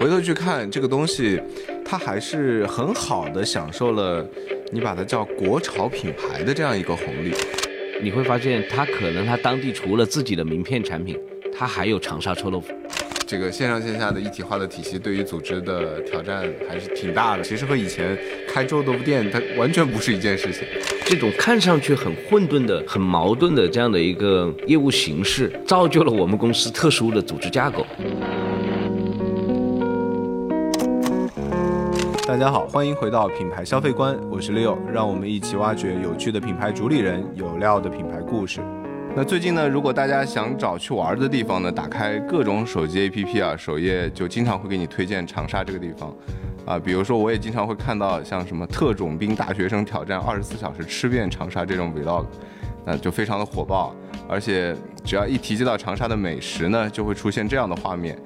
[0.00, 1.38] 回头去看这个东西，
[1.84, 4.26] 它还是很好的享受了
[4.72, 7.34] 你把它叫国潮品牌的这样一个红利。
[8.02, 11.18] 你会发现，它可能它当地除了自己的名片产品，
[11.54, 12.72] 它还有长沙臭豆腐。
[13.26, 17.42] 这个线上线下的一体化的体系对于组织的挑战还是挺大的。
[17.44, 20.66] 其实和以前开臭豆腐店它完全不是一件事情。
[21.04, 27.86] 这种看上去很混沌的、很矛盾的这样的一个业务形式，造就了我们公司特殊的组织架构。
[32.40, 38.62] 大家好，欢迎回到品牌消费观，我是 Leo，让我们一起挖掘有趣的品牌主理人，有料的品牌故事。
[39.14, 46.16] 那最近呢，如果大家想找去玩的地方呢，打开各种手机 APP 啊，首页就经常会给你推荐长沙这个地方，
[46.64, 52.24] 啊，比如说我也经常会看到像什么特种兵大学生挑战二十四小时吃遍长沙这种 Vlog，
[52.86, 53.94] 那就非常的火爆，
[54.30, 58.16] 而且只要一提及到长沙的美食呢，就会出现这样的画面，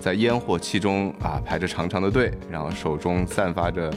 [0.00, 3.88] 在烟火气中啊排着长长的队，然后手中散发着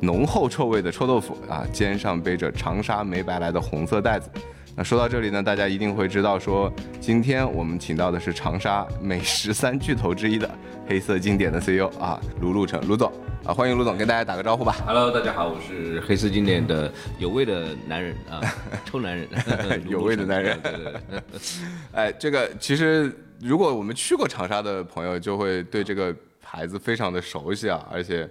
[0.00, 4.28] 浓厚臭味的臭豆腐啊，肩上背着长沙没白来的红色袋子。
[4.74, 10.50] 那说到这里呢，大家一定会知道，说今天我们请到的是长沙美食三巨头之一的
[10.88, 13.12] 黑色经典的 CEO 啊，卢路成，卢总
[13.44, 14.76] 啊，欢迎卢总跟大家打个招呼吧。
[14.86, 18.40] Hello，大家好，我是黑丝经典的有味的男人啊，
[18.86, 19.28] 臭男人，
[19.90, 20.56] 有味的男人。
[20.62, 21.20] 对对对。
[21.92, 28.28] 哎，这个其实如果我们去过长沙的朋友，就会对这个牌子非常的熟悉啊，而且。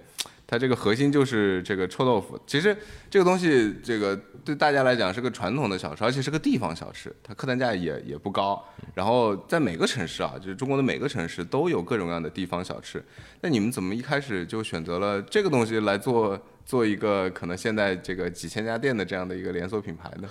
[0.51, 2.75] 它这个核心就是这个臭豆腐，其实
[3.09, 4.13] 这个东西，这个
[4.43, 8.61] 对大家来讲是个传统的小吃，而且是个地方小吃，它客单价也也不高。
[8.93, 13.01] 然后在每个城市啊，就是中国的每个城市都有各种各样的地方小吃。
[13.39, 20.27] 那你们怎么一开始就选择了这个东西来做做一个可能现在这个几千家店的这样的一个连锁品牌呢？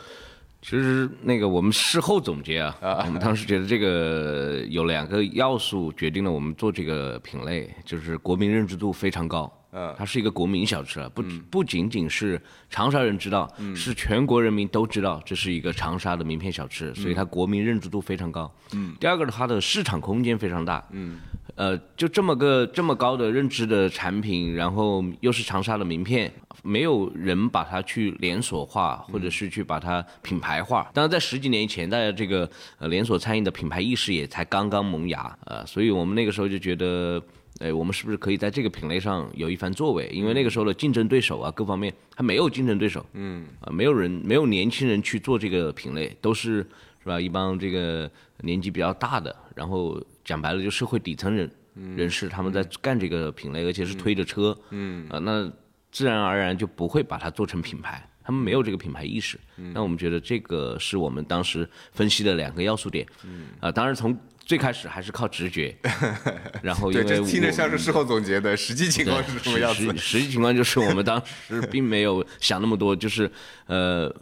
[0.60, 9.50] 其实那个我们事后总结啊，我们当时觉得这个有两个要素决定了我们做这个品类，就是国民认知度非常高。
[9.72, 18.52] 嗯，它是一个国民小吃啊，不不仅仅是长沙人知道，是全国人民都知道这是一个长沙的名片小吃，所以它国民认知度非常高。
[18.72, 20.84] 嗯，第二个呢，它的市场空间非常大。
[20.90, 21.20] 嗯，
[21.54, 26.32] 呃，就这么个这么高的认知的产品，然后又是长沙的名片，
[26.64, 30.90] 没有人把它去连锁化，或者是去把它品牌化。
[30.92, 32.48] 当然，在十几年前，大家这个
[32.78, 37.22] 呃连锁餐饮的品牌意识也才刚刚萌芽呃，所以我们那个时候就觉得。
[37.60, 40.08] 哎，我们是不是可以在这个品类上有一番作为？
[40.12, 46.66] 因为那个时候的竞争对手啊，各方面还没有竞争对手，嗯，啊，没有人，没有年轻人去做这个品类，都是
[47.02, 47.20] 是吧？
[47.20, 48.10] 一帮这个
[48.40, 51.50] 年纪比较大的，然后讲白了就社会底层人
[51.96, 55.46] 人士，他们在干这个品类，而且是推着车，嗯，啊，那
[55.92, 59.38] 自然而然就不会把它做成品牌，他们没有这个品牌意识。
[59.74, 64.18] 那我们觉得这个是我们当时分析的两个要素点，嗯，啊，当然从。
[64.44, 65.74] 最开始还是靠直觉，
[66.62, 69.96] 然后因为这听着像是事后总结的，实际情况是什么样子？
[69.96, 73.30] 实际情况就是我们当时 并没有想那么多，就是
[73.66, 74.12] 呃，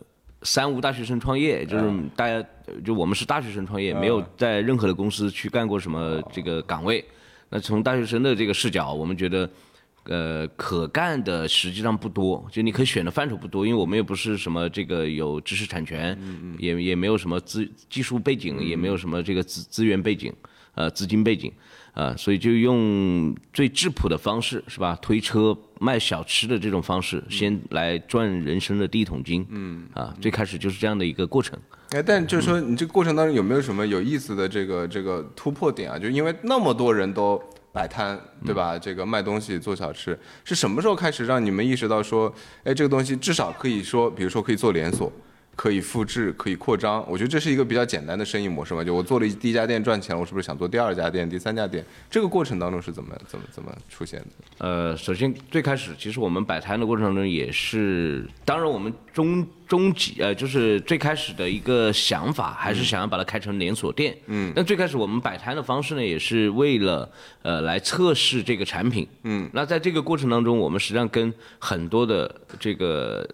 [0.42, 2.44] 三无大学生创业，就是大家
[2.84, 7.04] 就我们是大学生创业，没有在任何的公司去干过什么这个岗位。
[7.48, 9.48] 那从大学生的这个视角，我们觉得。
[10.08, 16.18] 呃，可干的实际上不多，就你可以选的范畴不多，因为我们也不是什么这个有知识产权，
[16.58, 20.32] 也也没有什么资技术背景，也没有什么这个资资源背景，
[20.74, 21.52] 呃，资金背景，
[21.92, 24.98] 呃，所以就用最质朴的方式，是吧？
[25.02, 31.58] 推车卖小吃的这种方式，先来赚人生的第一桶金，嗯，啊，最开始就是这样的一个过程。
[31.90, 35.98] 哎，但就是说，你这个过程当中有没有什么有意思的这个这个突破点啊？
[35.98, 37.42] 就因为那么多人都。
[37.72, 38.78] 摆摊对吧？
[38.78, 42.32] 这个卖东西做小吃，是什么时候开始让你们意识到说，
[42.64, 45.12] 哎，这个东西至少可以说，比如说可以做连锁，
[45.54, 47.04] 可以复制，可以扩张。
[47.08, 48.82] 我觉得这是一个比较简单的生意模式嘛。
[48.82, 51.84] 就我做了第一家店赚钱了，我是不是想做第二家店、第三家店？
[52.10, 54.66] 这个过程当中是怎么怎么怎么出现的？
[54.66, 59.46] 呃，首先最开始其实我们摆摊的过程中也是，当然我们中。
[59.68, 64.16] 终极呃，就是最开始的一个想法，还是想要把它开成连锁店。
[64.26, 67.06] 嗯，但最开始我们摆摊的方式呢，也是为了
[67.42, 69.06] 呃来测试这个产品。
[69.24, 73.28] 嗯，那在这个过程当中，我们实际上跟很多的这个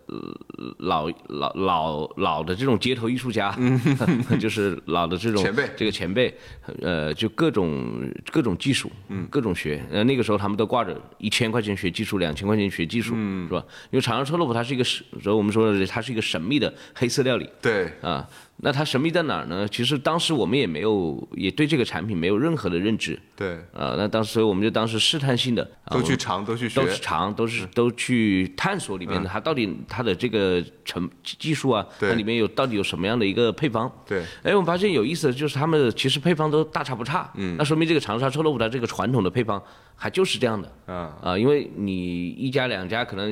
[0.79, 3.57] 老老老老的这种街头艺术家，
[4.41, 6.35] 就是老的这种前辈，这个前辈，
[6.83, 9.81] 呃，就各种各种技术，嗯，各种学。
[9.89, 13.65] 呃，那个时候他们都挂着一千块钱学技术，两千块钱学技术，是吧？
[13.93, 16.24] 因为长沙臭豆腐它是一个是，所以我们说的它是一个。
[16.25, 17.93] 神秘的黑色料理，对。
[18.01, 19.69] 啊，那它神秘在哪儿呢？
[19.69, 23.19] 其实当时我们也没有，也对这个产品没有任何的认知。
[23.37, 23.57] 对。
[23.75, 33.91] 啊，那当时我们就当时试探性的都去尝，都去学，都是尝，都是都去探索里面的它到底它的这个成技术啊，它里面有到底有什么样的一个配方？
[34.07, 34.23] 对。
[34.43, 37.31] 哎，我们发现有意思的就是他们其实配方都大差不差。
[37.35, 37.57] 嗯。
[37.59, 39.63] 那说明这个长沙臭豆腐它这个传统的配方
[39.97, 40.73] 还就是这样的。
[40.87, 41.13] 啊。
[41.21, 43.31] 啊，因为你一家两家可能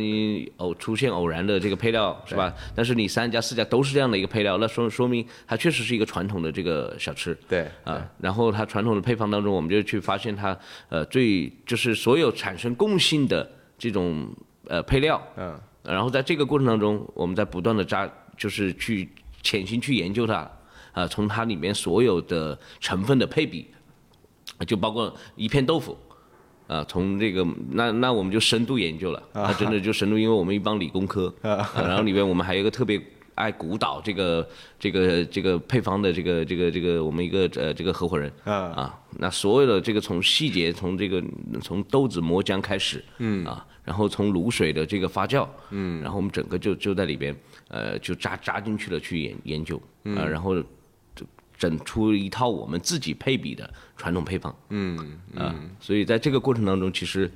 [0.56, 2.52] 偶出现偶然的这个配料是吧？
[2.74, 5.11] 但是你三家四家都是这样的一个配料，那说说明
[5.46, 7.36] 它确实是一个传统的这个小吃。
[7.48, 7.68] 对。
[7.82, 10.56] 啊，然后它传统的配方当中，我们就去发现它
[10.88, 14.32] 呃最就是所有产生共性的这种
[14.68, 15.20] 呃配料。
[15.36, 15.58] 嗯。
[15.82, 19.08] 然后在这个过程当中，我们在不断的扎，就是去
[19.42, 20.48] 潜心去研究它。
[20.92, 23.66] 啊，从它里面所有的成分的配比，
[24.66, 25.96] 就包括一片豆腐。
[26.68, 32.98] 啊，从这个那那我们就深度研究了，啊，真的就深度，因为我们一帮理工科，啊，然后里面我们还有一个特别
[33.34, 34.48] 爱鼓捣这个
[34.78, 41.22] 这个这个配方的这个这个这个我们一个呃这个合伙人，啊，啊，那所有的这个从细节从这个
[41.60, 47.34] 从豆子磨浆开始，嗯，啊，然后从卤水的这个发酵，嗯，然后我们整个就就在里边，
[47.68, 50.62] 呃，就扎扎进去了去研研究，啊，然后。
[51.58, 57.30] 整出一套我们自己配比的传统配方，嗯啊，所以在这个过程当中，其实，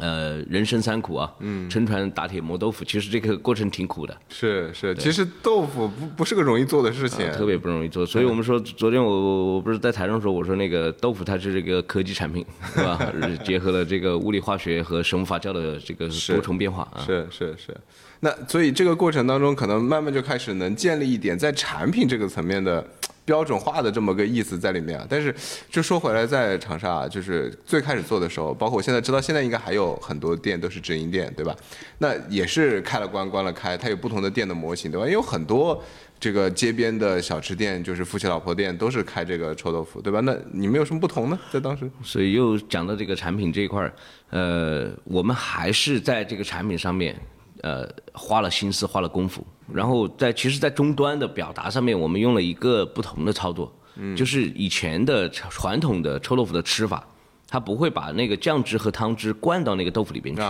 [0.00, 4.16] 呃，人生三苦啊，嗯，撑船打铁磨豆腐，其实这个过程挺苦的。
[4.28, 8.04] 是是，其实豆腐不不是个容易做的事情，特别不容易做。
[8.06, 12.98] 所以我们说，昨天我我我不是在台上说，我说那个豆腐它是这个科技产品， 是吧？
[13.44, 17.02] 结合了这个物理化学和生物发酵的这个多重变化啊。
[17.04, 17.76] 是是是。
[18.20, 22.84] 那所以这个过程当中，可能慢慢就开始能建立一点在产品这个层面的。
[23.28, 25.34] 标准化的这么个意思在里面啊，但是
[25.70, 31.54] 就说回来，在长沙就是最开始做的时候，包括我现在知道，现在应该还有很多店都是直营店，对吧？
[31.98, 35.04] 那也是开了关，关了开，它有不同的店的模型，对吧？
[35.04, 35.78] 因为有很多
[36.18, 40.20] 这个街边的小吃店，就是夫妻老婆店，都是开这个臭豆腐，对吧？
[40.20, 41.38] 那你们有什么不同呢？
[41.52, 41.90] 在当时？
[42.02, 43.92] 所以又讲到这个产品这一块儿，
[44.30, 47.14] 呃，我们还是在这个产品上面。
[47.62, 57.04] 呃，花了心思，花了功夫，然后在其实，在终端的表达上面，我们用了一个不同的操作，嗯，就是以前的传统的臭豆腐的吃法，
[57.48, 60.42] 它不会把那个酱汁和汤汁灌到那个豆腐里边去，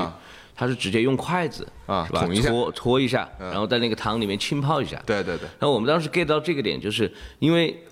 [0.54, 2.26] 它是直接用筷子，啊，是吧？
[2.42, 5.48] 搓搓一下，然后在那个汤里面浸泡一下，对对对。
[5.58, 7.82] 然后我们当时 get 到这个点，就是因为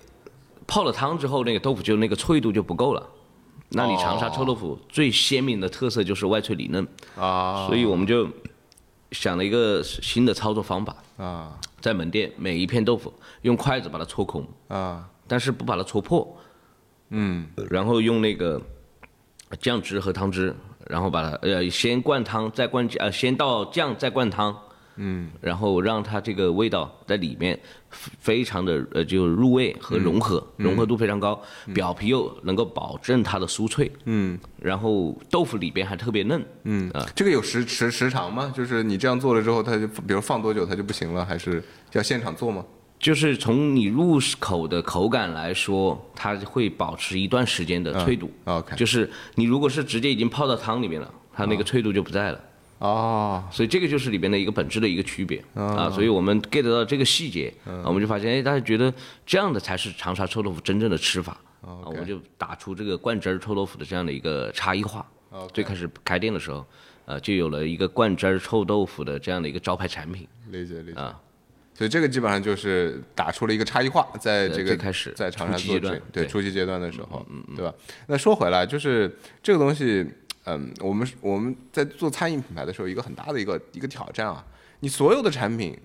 [0.67, 3.01] 泡了汤之后，那个豆腐就那个脆度就不够了，
[3.69, 8.27] 那你长沙臭豆腐最鲜明的特色就是外脆里嫩，啊，所以我们就。
[9.11, 13.13] 想了一个新的操作方法啊，在门店每一片豆腐
[13.43, 16.37] 用筷子把它戳空啊，但是不把它戳破，
[17.09, 18.61] 嗯，然后用那个
[19.59, 20.55] 酱汁和汤汁，
[20.87, 24.55] 然后把它呃先灌汤再灌呃先倒酱再灌汤。
[24.97, 27.57] 嗯，然后让它这个味道在里面
[27.89, 31.41] 非常的呃就入味和融合，融合度非常高，
[31.73, 36.89] 表皮又能够保证它的酥脆，嗯，然后豆腐里边还特别嫩，嗯。
[36.91, 38.53] 啊，这个有时时时长吗？
[38.55, 41.63] 就是你这样做了之后，它就比如放多久它就不行了，还是
[41.93, 42.65] 要现场做吗？
[42.99, 52.39] 就是从你入口的口感来说，它会保持一段时间的脆度，OK，就是你如果是直接已经泡到汤里面了，它那个脆度就不在了。
[52.79, 57.51] 哦，所以这个就是里边的一个本质的一个区别啊，所以我们 get 到这个细节，
[57.83, 58.93] 我们就发现，哎，大家觉得
[59.25, 65.05] 这样的才是长沙臭豆腐真正的吃法啊，我们就打出这个灌汁儿臭豆腐的这样的一个差异化。
[65.53, 66.65] 最开始开店的时候，
[67.05, 70.27] 呃，就有了一个灌汁儿臭豆腐的这样的一个招牌产品。
[70.49, 71.19] 理解理解啊，
[71.73, 75.79] 所以这个基本上就是打出了一个差异化，在这个最开始在长沙做
[76.11, 77.73] 对初期阶段的时候，嗯嗯，对吧？
[78.07, 80.05] 那说回来，就是这个东西。
[80.47, 84.45] 嗯，我们我们在做餐饮品牌的时候，一个很大的一个一个挑战啊，
[84.79, 85.77] 你所有的产品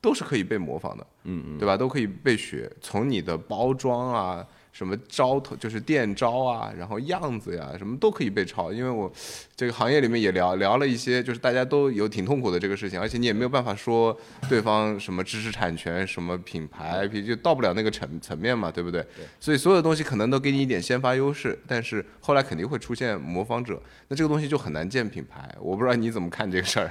[0.00, 1.76] 都是可以被模仿的，嗯嗯，对吧？
[1.76, 4.46] 都可以被学，从你的包装啊。
[4.76, 8.70] 什么招头就是店招啊，然后样子呀，什么都可以被抄。
[8.70, 9.10] 因为我
[9.56, 14.14] 这个行业里面也聊聊了一些，就是大家都有挺痛苦的这个事情，而且你也没有办法说
[14.50, 19.02] 对方什么知识产权、什么品牌就到不了那个层层面嘛，对不对？
[19.40, 25.48] 所以所有的东西可能都给你一点先发优势，但是后来肯定会出现模仿者，那这个东西就很难建品牌。
[25.58, 26.90] 我不知道你怎么看这个事儿。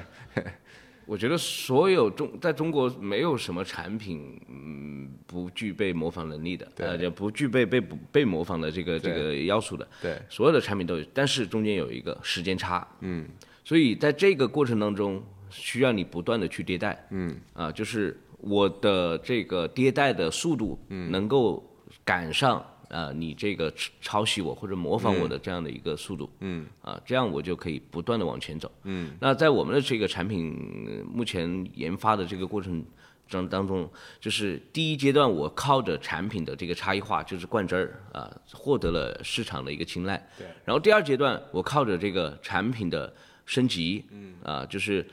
[1.06, 7.80] 我觉得所有中在中国没有什么产品，嗯，不具备模仿能力的，呃，就不具备被
[8.12, 9.88] 被模仿的这个这个要素的。
[10.02, 12.88] 对，所有的产品都有，但是中间有一个时间差。
[13.02, 13.28] 嗯，
[13.64, 17.08] 所以在这个过程当中，需要你不断的去迭代。
[17.12, 21.64] 嗯，啊，就是我的这个迭代的速度，嗯，能够
[22.04, 22.66] 赶上。
[22.96, 32.86] 啊，你这个抄袭我或者模仿我的这样的一个速度，嗯，啊，这样我就可以不断的往前走，嗯，那在我们的这个产品目前研发的这个过程
[33.30, 40.16] 当当中，就是第一阶段我靠着产品的这个差异化，就是灌汁儿啊，获得了市场的一个青睐。
[40.38, 40.48] 对。
[40.64, 43.14] 然后第二阶段，我靠着这个产品的
[43.46, 45.06] 升级，嗯，啊，就是，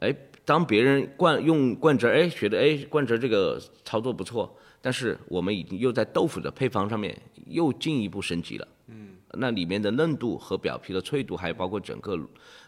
[0.00, 7.16] 哎，当别人灌用灌汁儿，哎，觉得哎灌汁儿这个操作不错，但是我们已经又在豆腐的配方上面
[7.50, 8.68] 又进一步升级了。
[8.86, 9.16] 嗯。
[9.34, 12.18] 那里面的嫩度和表皮的脆度，还有包括整个，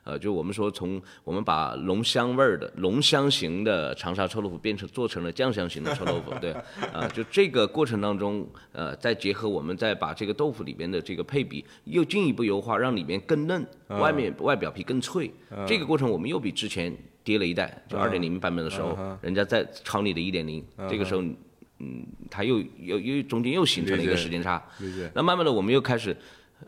[0.05, 6.53] 呃，就我们说从我们把浓香味儿的浓香型的长沙臭豆腐变成做成了酱香型的臭豆腐，对，
[6.93, 15.29] 啊，就这个过程当中，呃，再结合我们再把这个豆腐里边的这个配比又进一步优化，让里面更嫩，外面外表皮更脆，
[15.67, 21.25] 这个过程我们又比之前跌了一代，就二点零版本的时候，人家在抄你的一点零，这个时候，
[21.83, 24.63] 嗯，它又又又中间又形成了一个时间差，
[25.13, 26.17] 那慢慢的我们又开始。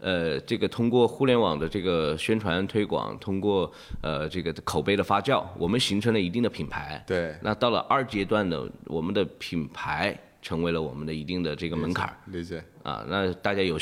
[0.00, 7.00] 呃，这个通过互联网的这个宣传推广，通过呃这个口碑的发酵，我们形成了一定的品牌。
[7.06, 7.32] 对。
[7.40, 12.12] 那到了二阶段呢，我们的品牌成为了我们的一定的这个门槛。
[12.26, 12.60] 理解。
[12.82, 13.78] 啊，那大家有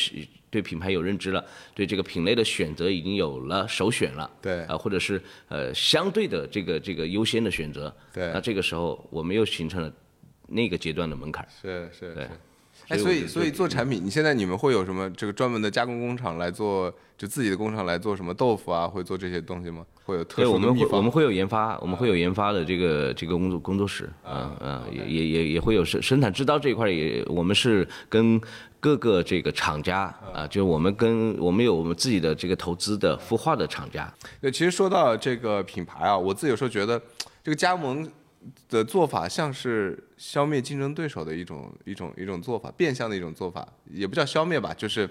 [0.51, 1.43] 对品牌有认知了，
[1.75, 4.31] 对这个品类的选择已经有了首选了。
[4.43, 4.65] 对。
[4.65, 7.91] 啊，或者是呃相对的这个这个优先的选择。
[8.13, 8.31] 对。
[8.35, 9.91] 那这个时候，我们又形成了
[10.53, 11.47] 那个阶段的门槛。
[11.61, 12.15] 是是。
[12.15, 12.29] 对。
[12.89, 19.87] 哎，所以所以做产品，你现在你们会有什么这个专门的加工工厂来做，就自己的工厂来做什么豆腐啊，会做这些东西吗？
[20.05, 28.41] 会有特殊的对，我们会我们会有研发，我们会有研发的这个这个工作工作室，啊啊，也也也也会有生生产制造这一块也，我们是跟
[28.81, 34.13] 各个这个厂家啊，就我们跟我们有我们自己的这个投资的孵化的厂家。
[34.41, 37.01] 对，其实说到这个品牌啊，我自己有时候觉得
[37.45, 38.11] 这个加盟。
[38.69, 45.09] 的做法像是消灭竞争对手的一种一种一种做法，变相的一种做法，也不叫消灭吧，就是。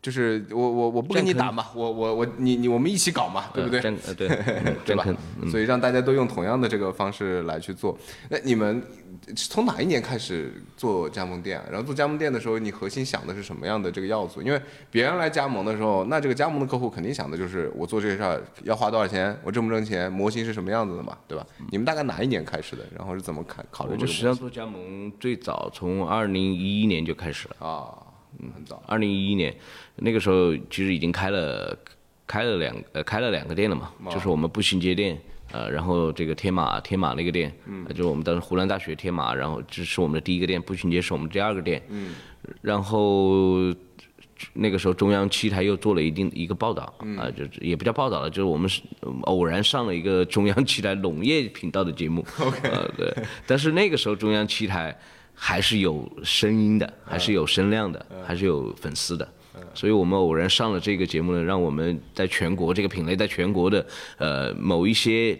[0.00, 3.80] 就是我我我不跟你打嘛，我我我你你我们一起搞嘛，对不对？
[3.80, 4.28] 对
[4.86, 5.04] 对吧？
[5.50, 7.98] 所以让大家都用同样的这个方式来去做。
[8.28, 8.80] 那你们
[9.34, 11.60] 从哪一年开始做加盟店？
[11.68, 14.40] 然后做加盟店的时候，你核心想的是什么样的这个要素？
[14.40, 21.44] 因为别人来加盟的时候，那这个加盟的客户肯定想的就是我做这个事儿要花多少钱，我挣不挣钱，模型是什么样子的嘛，对吧？
[21.72, 22.84] 你们大概哪一年开始的？
[22.96, 24.06] 然后是怎么考考虑这个？
[24.06, 28.04] 实际上做加盟最早从二零一一年就开始了啊。
[28.40, 28.82] 嗯，很早。
[28.86, 29.54] 二零一一年，
[29.96, 31.76] 那个时候其实已经开了，
[32.26, 35.18] 开了两呃开了两个店了嘛，就是我们步行街店，
[35.50, 42.14] 呃，然后这个天马天马那个店，嗯，就是我们当时湖南大学天马，然后这是我们的第一个店，步行街是我们第二个店，嗯，
[42.62, 43.74] 然后
[44.52, 48.82] 那个时候中央七台又做了一定一个报道，啊，就也不叫报道了，就是我们是
[49.22, 53.12] 偶然上了一个中央七台农业频道的节目， OK，呃对，
[53.46, 54.96] 但是那个时候中央七台。
[55.40, 59.26] 还是有声音的，还是有声量的，还是有粉丝的，
[59.72, 65.38] 所以我们偶然上了这个节目呢，让我们在全国这个品类在全国的呃某一些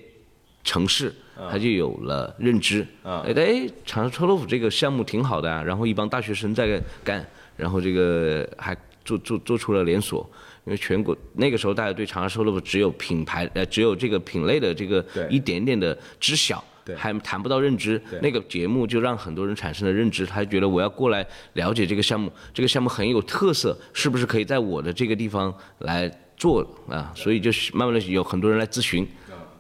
[0.62, 1.12] 城市，
[1.50, 2.86] 它就有了认知。
[3.02, 7.26] 哎，哎，长沙臭豆腐这个项目挺好的啊，然后一帮大学生在干，
[7.56, 10.24] 然后这个还做做做出了连锁，
[10.64, 16.62] 因为全国那个时候大家对长沙臭豆腐只有品牌呃只有这个品类的这个一点点的知晓。
[16.96, 27.12] 还谈不到认知，那个节目就让很多人产生了认知，他觉得我要过来了解这个项目，这个项目很有特色，是不是可以在我的这个地方来做啊？
[27.14, 29.06] 所以就慢慢的有很多人来咨询，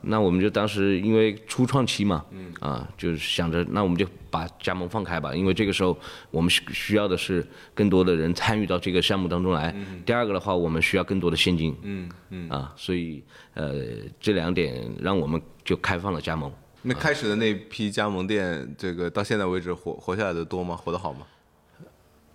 [0.02, 2.24] 那我们就当时因为初创期嘛，
[2.60, 5.98] 啊，就是想着那我们就把加盟放开吧，因为这个时候
[6.30, 7.44] 我们需需要的是
[7.74, 9.74] 更多的人参与到这个项目当中来。
[10.06, 13.22] 第二个的话，我们需要更多的现金，嗯嗯啊，所以
[13.54, 13.74] 呃
[14.20, 16.52] 这两点让我们就开放了加盟。
[16.82, 20.76] 那开始的那批加盟店，这个到现在为止活活下来的多吗？
[20.76, 21.26] 活得好吗？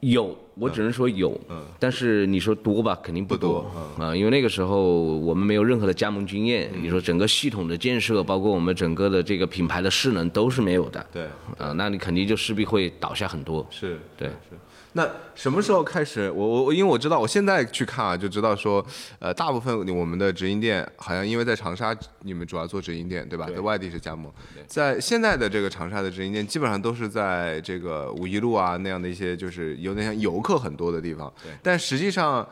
[0.01, 1.39] 有，我只能说有。
[1.50, 1.63] 嗯。
[1.79, 3.65] 但是你说多吧，肯定不多。
[3.97, 6.69] 啊，因为那个时候我们没有任何的加盟经验。
[6.81, 11.05] 你说整个系统的建设，包括我们整个的这个品牌的势能都是没有的。
[11.12, 11.23] 对。
[11.57, 13.65] 啊，那你肯定就势必会倒下很多。
[13.71, 13.97] 是。
[14.17, 14.27] 对。
[14.27, 14.57] 是。
[14.95, 16.29] 那什么时候开始？
[16.29, 18.85] 我我我，因为我知道，我现在去看啊，就知道说，
[19.17, 23.47] 呃，大部分我们的直营店好像因为在长沙，你们主要做直营店，对吧？
[23.47, 24.31] 在外地是加盟。
[24.67, 31.33] 在现在的这个长沙的直营店，基本上都是在这个五一路啊那样的一些，就是有点像游客很多的地方。
[31.63, 32.47] 但实际上，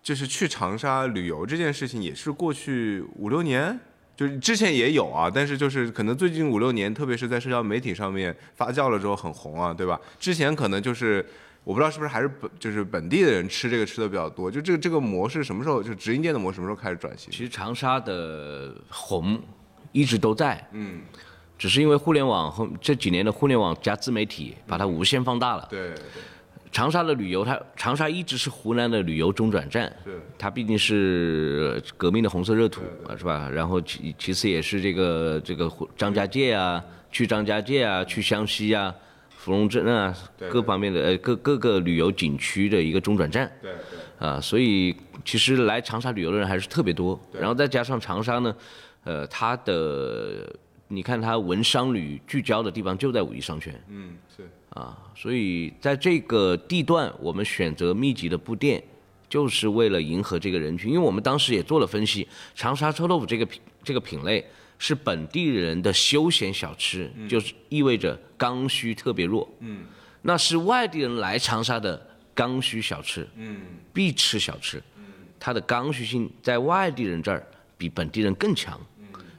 [0.00, 3.76] 就是去长沙旅游这件事情，也是过去五六年，
[4.16, 10.00] 就是之前也有啊，但是就是可能最近五六年，特别是在社交媒体上面发酵了之后很红啊，对吧？
[10.20, 11.26] 之前可能就是。
[11.64, 17.30] 我不知道是不是还是本就是本地的人吃这个吃的比较多，就这个这个模式什么时候就直营店的模式什么时候开始转型？
[17.30, 19.40] 其实长沙的红
[19.92, 21.00] 一直都在，嗯，
[21.58, 25.66] 只是因为互联网后这几年的互联网加自媒体把它无限放大了。
[25.70, 26.02] 对对。
[26.72, 29.92] 长沙的旅游，它长沙一直是湖南的旅游中转站，
[30.38, 33.50] 它毕竟是革命的红色热土啊，是吧？
[33.50, 38.94] 然后其其次也是这个这个张家界啊，去张家界啊，去湘西啊，
[39.40, 40.14] 芙蓉镇啊，
[40.50, 44.94] 各方面的呃各各个旅游景区的一个中转站，对对，啊，所以
[45.24, 48.54] 其实来长沙旅游的人还是特别多，然后再加上长沙呢，
[49.04, 50.54] 呃，它的
[50.88, 54.46] 你看它文商旅聚焦的地方就在五一商圈，嗯，是。
[54.74, 58.80] 啊，所以在这个地段，我们选择密集的布店，
[59.26, 60.92] 就是为了迎合这个人群。
[60.92, 64.44] 因为我们当时也做了分析，长沙臭豆腐这个品这个品类
[64.80, 69.46] 是本地人的休闲小吃，就是意味着刚需特别弱。
[69.60, 69.84] 嗯，
[70.22, 73.60] 那是外地人来长沙的刚需小吃，嗯，
[73.92, 75.04] 必吃小吃，嗯，
[75.38, 77.46] 它的刚需性在外地人这儿
[77.76, 78.80] 比本地人更强。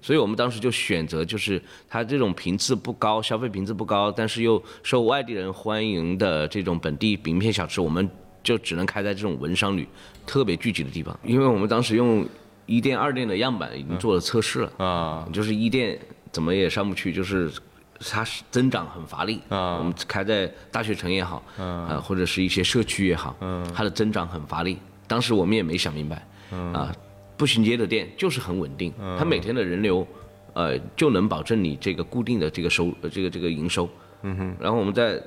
[0.04, 8.08] 所以我们当时就选择，就是它这种频次不高，消费频次不高，但是又受外地人欢迎的这种本地名片小吃，我们
[8.44, 9.88] 就只能开在这种文商旅
[10.26, 11.20] 特别聚集的地方。
[11.24, 12.28] 因为我们当时用
[12.72, 16.00] 一店、二店的样板已经做了测试了啊，就是一店
[16.32, 17.52] 怎么也上不去，就是
[18.00, 19.76] 它增长很乏力啊。
[19.78, 23.36] 我们开在大学城也好，啊或者是一些社区也好，
[23.76, 24.78] 它的增长很乏力。
[25.06, 26.26] 当时我们也没想明白
[26.74, 26.96] 啊。
[27.36, 30.08] 步行街的店就是很稳定，它每天的人流，
[30.54, 33.90] 呃，就能保证你这个固定的这个收，这个这个营收。
[34.22, 34.56] 嗯哼。
[34.60, 35.22] 然后我们在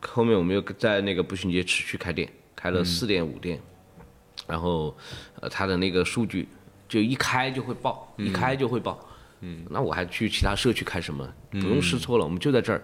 [0.00, 3.60] 后面，我们又在那个步行街持续开店，开了四店五店，
[4.46, 4.96] 然后，
[5.40, 6.46] 呃，它的那个数据
[6.92, 8.98] 就一开就会爆，一开就会爆。
[9.40, 9.64] 嗯。
[9.70, 11.26] 那我还去其他社区开什么？
[11.50, 12.82] 不用试错了，我们就在这儿，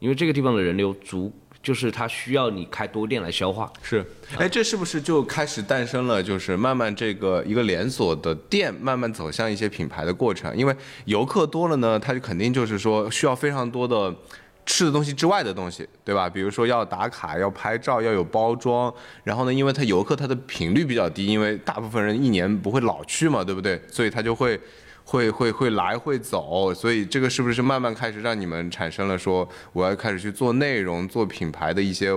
[0.00, 1.32] 因为这个地方的人流足。
[1.60, 4.06] 就是它需要你开多店来消化，是，
[4.38, 6.22] 哎，这是不是就开始诞生了？
[6.22, 10.56] 就是慢慢这个一个连锁的店慢慢走向一些品牌的过程。
[10.56, 10.74] 因为
[11.06, 14.14] 游客多了呢，他就肯定就是说需要非常多的
[14.68, 16.28] 吃的东西之外的东西，对吧？
[16.28, 18.94] 比如说要打卡、要拍照、要有包装。
[19.24, 23.82] 然后呢，因为它游客他的频率比较低，因为大部分人一年不会老去嘛，对不对？
[23.88, 24.60] 所以他就会。
[25.10, 32.10] 会会会来会走，所以这个是不是慢慢开始让你们产生了说我要开始去做内容、做品牌的一些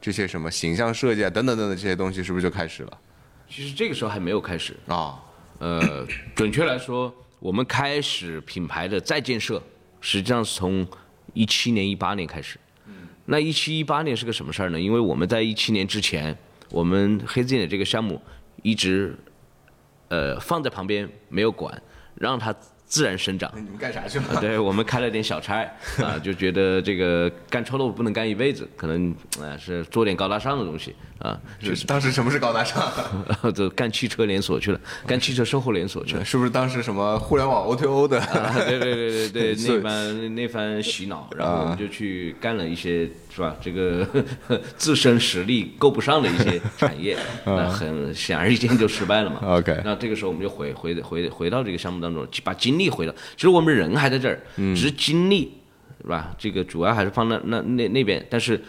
[0.00, 2.98] 这些什么形象设计啊等等等等这些东西，是不是就开始了？
[3.50, 5.22] 其实这个时候还没有开始啊，
[5.58, 9.62] 呃，准确来说，我们开始品牌的再建设，
[10.00, 10.88] 实际上是从
[11.38, 12.58] 一七年、一八年开始。
[13.26, 14.80] 那一七一八年是个什么事儿呢？
[14.80, 16.36] 因为我们在一七年之前，
[16.70, 18.20] 我们黑字眼的这个项目
[18.62, 19.16] 一直
[20.08, 21.80] 呃放在旁边没有管。
[22.20, 22.52] 让它
[22.88, 23.50] 自然生长。
[23.54, 24.40] 你们干啥去了？
[24.40, 25.62] 对我们开了点小差
[26.02, 31.38] 啊，就觉得这个干臭豆腐不能干一辈子，可能啊是做点高大上的东西啊。
[31.60, 32.82] 就是当时什么是高大上？
[33.54, 36.24] 就干汽车连锁去了，干汽车售后连锁去了。
[36.24, 38.20] 是不是当时什么互联网 O T O 的？
[38.66, 43.08] 对对对对对， 那番那番洗脑，然后我们就去干了一些。
[43.30, 43.54] 是吧？
[43.60, 44.04] 这个
[44.76, 49.38] 自身实力够不上的一些产业，那很显而易见就失败了嘛。
[49.42, 53.12] OK，那这个时候我们就回回回回到这个项目当中，把精力回到。
[53.36, 55.52] 其实我们人还在这儿，只是精力
[56.02, 56.34] 是吧？
[56.38, 58.24] 这个主要还是放在那那那边。
[58.30, 58.60] 但是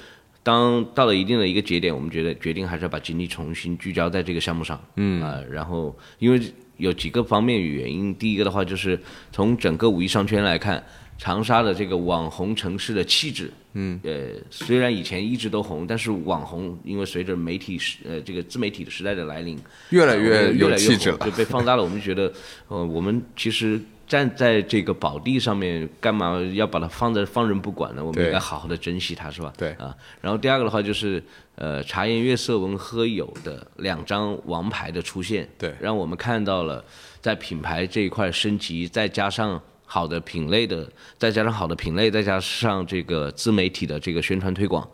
[0.41, 4.81] 当到了一定的一个节点，我们觉得决定还是要把精力重新聚焦在这个项目上。
[4.95, 6.41] 嗯啊，然后因为
[6.77, 8.99] 有几个方面原因，第一个的话就是
[9.31, 10.83] 从整个五一商圈来看。
[11.21, 21.83] 长沙的这个网红城市的气质，嗯，呃，虽然以前一直都红，但是网红因为随着媒体时，呃，这个自媒体的时代的来临，越来越越来越红，就被放大了。
[21.83, 22.31] 我们觉得，
[22.69, 23.77] 呃，我们其实
[24.09, 28.03] 站在这个宝地上面，干嘛要把它放在放任不管呢？
[28.03, 29.53] 我们应该好好的珍惜它，是吧？
[29.55, 29.95] 对啊。
[30.19, 31.23] 然后第二个的话就是，
[31.55, 36.83] 呃，茶颜悦色文喝友的两张王牌的出现，对，让我们看到了
[37.21, 39.61] 在品牌这一块升级，再加上。
[39.91, 44.87] 好的品类的，再加上好的品类，再加上这个自媒体的这个宣传推广，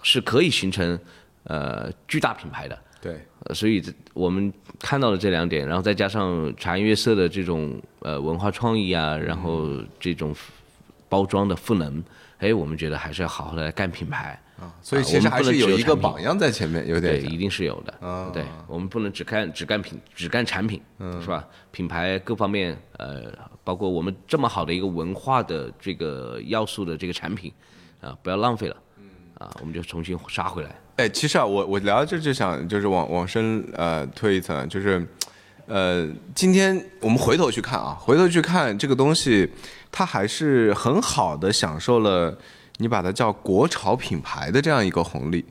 [0.00, 0.96] 是可以形成
[1.42, 2.78] 呃巨大品牌的。
[3.00, 3.20] 对，
[3.54, 3.82] 所以
[4.12, 9.68] 我们看到了这两点，然后再加上茶颜悦色的这种呃文化创意啊，然后
[10.00, 10.34] 这种
[11.08, 12.02] 包装的赋能，
[12.38, 14.40] 哎，我们觉得还是要好好的来干品牌。
[14.58, 17.94] 啊，所以其实还是有一个榜样在前面，有点对，一定是有的。
[18.04, 21.46] 啊，对，我们不能只看只干品，只干产品，嗯，是吧？
[21.70, 23.32] 品牌各方面，呃，
[23.62, 27.52] 包括我们这么好的一个文化的这个要素的这个产品，
[28.00, 28.76] 啊，不要浪费了。
[28.96, 29.04] 嗯，
[29.38, 30.74] 啊，我们就重新杀回来。
[30.98, 35.06] 哎，其实啊，我我聊着就想就是往往深呃推一层，就是，
[35.68, 39.48] 呃，今天我们回头去看啊，回头去看这个东西，
[39.92, 42.36] 它还是很好的享受了。
[42.78, 45.44] 你把它叫国潮品牌的这样一个红利，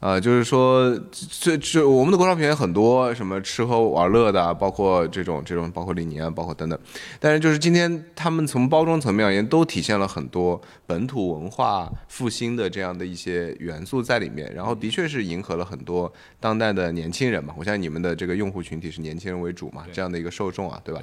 [0.00, 6.78] 啊，就是说，这这我们的国潮品牌很多，什么吃喝玩乐的，包括这种这种，包括李宁啊，包括等等。
[7.18, 14.50] 但是就是今天他们从包装层面而言，都体现了很多本土文化复兴的这样的一些元素在里面。
[14.54, 16.10] 然后的确是迎合了很多
[16.40, 17.54] 当代的年轻人嘛。
[17.58, 21.02] 我相信你们的这个用户群体是年轻人为主嘛，这样的一个受众啊，对吧？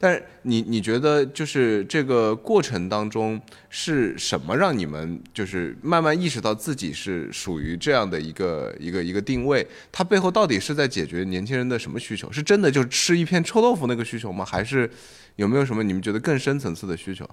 [0.00, 9.66] 但是你你觉得就是这个过程当中是什么让你们就是慢慢意识到自己是属于这样的一个一个一个定位？
[9.90, 12.30] 它背后到底是在解决年轻人的什么需求？
[12.30, 14.44] 是真的就吃一片臭豆腐那个需求吗？
[14.44, 14.88] 还是
[15.36, 17.28] 有没有什么你们觉得更深层次的需求？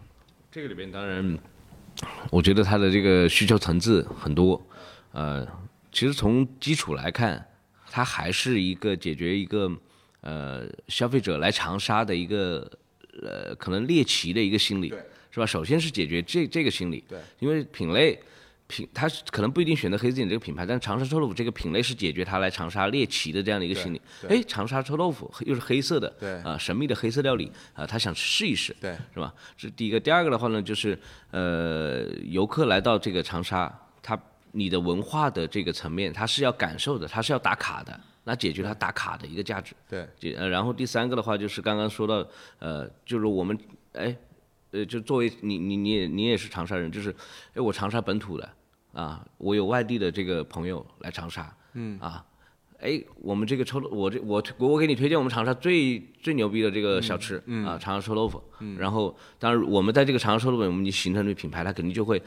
[0.51, 1.37] 这个里边当然，
[2.31, 4.61] 我觉得它的这个需求层次很多。
[5.11, 5.47] 呃，
[5.91, 7.47] 其实从基础来看，
[7.91, 9.71] 它还是一个解决一个。
[10.27, 12.67] 呃，消费者来长沙的一个
[13.21, 14.91] 呃，可能猎奇的一个心理，
[15.29, 15.45] 是吧？
[15.45, 18.19] 首先是解决这这个心理，对，因为品类
[18.75, 24.01] 品，他可能不一定选择黑字眼这个品牌，但长沙臭豆腐这个品类是解决他来长沙猎奇的这样的一个心理。
[24.27, 29.33] 哎，长沙臭豆腐又是黑色的，对，啊，神秘的黑色料理啊，他想试一试，对，是吧？
[29.55, 29.97] 这是第一个。
[29.97, 30.99] 第二个的话呢，就是
[31.31, 34.19] 呃，游客来到这个长沙，他
[34.51, 37.97] 你的文化的这个层面，他是要感受的，他是要打卡的。
[38.27, 43.55] 那解决他打卡的一个价值，对，呃，然后第三个的话就是刚刚说到，呃，就是我们，
[43.93, 44.17] 哎，
[44.71, 47.15] 呃，就作为你你你也你也是长沙人，就是，
[47.53, 48.49] 哎，我长沙本土的，
[48.95, 52.25] 啊，我有外地的这个朋友来长沙，嗯，啊。
[52.81, 58.43] 哎，我们这个臭豆，我这我我给你推荐我们长沙最最牛逼的这个小吃嗯啊，长沙臭豆腐。
[58.59, 62.21] 嗯然后，当然我们在这个长沙臭豆腐，我们形成这个品牌，它肯定就会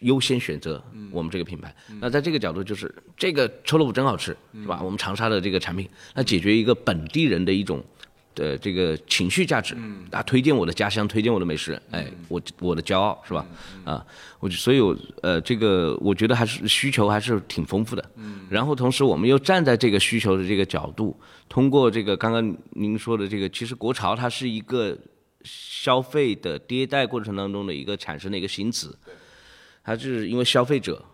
[0.00, 1.72] 优先选择我们这个品牌。
[2.00, 4.80] 那在这个角度，就是这个臭豆腐真好吃，是吧？
[4.82, 7.84] 我们长沙的这个产品，那解决一个本地人的一种。
[8.34, 9.76] 的这个情绪价值，
[10.10, 13.46] 啊，推荐我的家乡，推荐我的美食，哎，我我的骄傲是吧？
[13.84, 14.04] 啊，
[14.40, 18.10] 我所以我，呃，这个我觉得还是需求还是挺丰富的。
[18.16, 21.18] 嗯，然后同时我们又站在这个需求的这个角度，
[21.48, 24.96] 通过这个刚刚您说的这个，其实国潮它是一个
[25.44, 28.96] 消费的迭代过程当中的一个产生的一个新词，
[29.84, 31.04] 它是因为消费者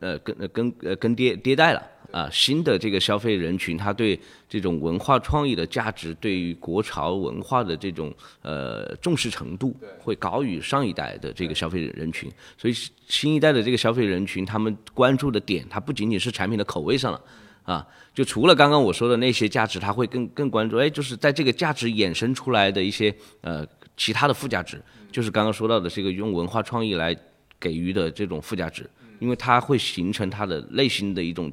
[0.00, 1.82] 呃跟呃跟呃跟迭迭代了。
[2.12, 12.30] 啊，新的这个消费人群，他对这种文化创意的价值，对于国潮文化的这种呃重视程度，会高于上一代的这个消费人群。
[12.56, 12.74] 所以
[13.08, 17.20] 新一代的这个消费人群，他们关注的点，它不仅仅是产品的口味上了，
[17.64, 23.66] 啊，就除了刚刚我说的那些价值，他会更更关注，哎，就是在这个价值衍生出来的一些呃
[23.96, 27.14] 其他的附加值，就是刚刚说到的这个用文化创意来
[27.60, 28.88] 给予的这种附加值，
[29.18, 31.52] 因为它会形成它的内心的一种。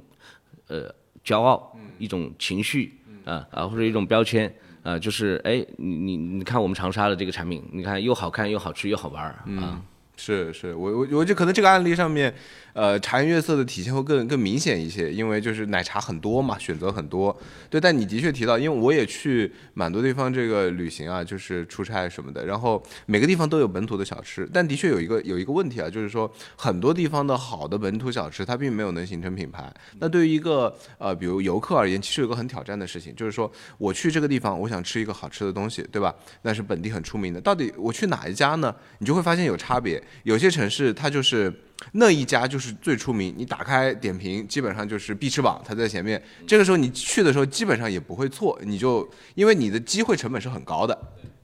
[0.74, 0.92] 呃，
[1.24, 2.92] 骄傲，一种情绪，
[3.26, 9.80] 啊啊，或者一种标签，啊，就是哎，你你你看我们长沙的这个产品，你看又好看又好吃又好玩儿啊，
[10.18, 12.34] 是是，我我我觉得可能这个案例上面。
[12.74, 17.36] 呃，茶颜悦色的体现会更更明显一些，因为就是奶茶很多嘛，选择很多。
[17.70, 29.72] 对，但你的确提到，因为我也去蛮多地方这个旅行啊，就是出差什么的，然后每个地方都有本土的小吃，但的确有一个有一个问题啊，就是说很多地方的好的本土小吃，它并没有能形成品牌。
[30.00, 36.14] 那对于一个呃，比如游客而言，其实有个很挑战的事情，就是说我去这个地方，我想吃一个好吃的东西，对吧？
[36.42, 38.76] 那是本地很出名的，到底我去哪一家呢？
[38.98, 41.54] 你就会发现有差别，有些城市它就是。
[41.92, 46.22] 那一家就是最出名，你打开点评，基本上就是必吃榜，它在前面。
[46.48, 50.98] 这个时候你去的时候，基本上也不会错，你就因为你的机会成本是很高的，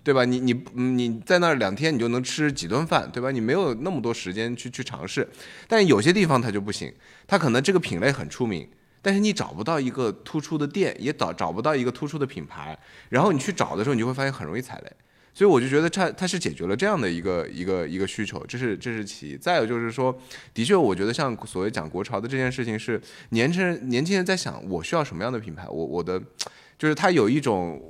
[0.04, 0.25] 对吧？
[0.25, 3.30] 你你你在那两天，你就能吃几顿饭，对吧？
[3.32, 5.28] 你没有那么多时间去去尝试。
[5.67, 6.91] 但有些地方它就不行，
[7.28, 8.67] 它可能这个品类很出名，
[9.02, 12.78] 但是你找不到一个突出的店，也找找不到一个突出的品牌，
[13.10, 14.91] 然后你去找的时候，你就会发现很容易踩雷。
[15.39, 19.38] 所以我就觉得它它是解决了这样的一个一个一个需求，这是这是其一。
[19.38, 20.13] 再有就是说，
[20.54, 26.21] 的确我觉得像所谓讲国潮的这件事情是年轻人年轻人在想我需要什么样的品牌，我我的
[26.78, 27.82] 就是他有一种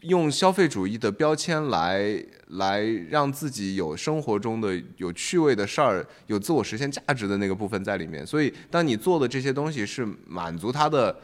[0.00, 8.26] 用消费主义的标签来来让自己有生活中的有趣味的事儿，有自我实现价值的那个部分在里面。
[8.26, 11.14] 所以当你做的这些东西是满足他的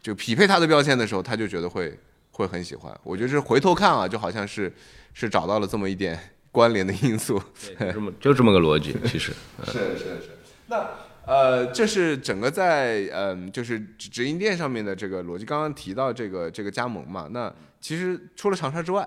[0.00, 1.94] 就匹配他的标签的时候，他就觉得会
[2.32, 2.92] 会很喜欢。
[3.04, 4.72] 我觉得是回头看啊，就好像是。
[5.14, 6.18] 是找到了这么一点
[6.50, 7.38] 关联的因素，
[7.78, 9.30] 就这么就这么个逻辑， 其实
[9.62, 10.38] 是是是。
[10.68, 10.88] 那
[11.26, 15.44] 呃，这是整个在嗯，就是直营店上面的这个逻辑。
[15.44, 19.06] 刚刚提到这个这个加盟嘛，那其实除了长沙之外，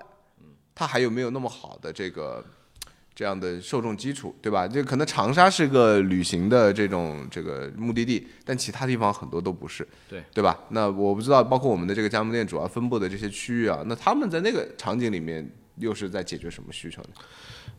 [0.75, 2.45] 它还有没有那么好的这个
[3.15, 4.67] 这样的受众基础，对吧？
[4.67, 10.59] 就可能长沙是个旅行的这种这个目的地，但其他地方很多都不是，对对吧？
[10.69, 15.49] 那我不知道，包括我们的这个加盟店主要分布的这些区域啊，那他们在那个场景里面。
[15.77, 17.09] 又是在解决什么需求呢？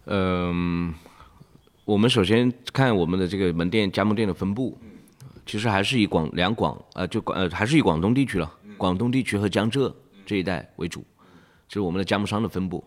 [0.04, 0.92] 嗯，
[1.86, 4.78] 我们首先看我们的这个门店加盟店的分布，
[5.46, 9.96] 其实还是以广两广呃就广呃还是以广东地区了，广东地区和江浙
[10.26, 11.02] 这一带为主，
[11.66, 12.84] 就是我们的加盟商的分布。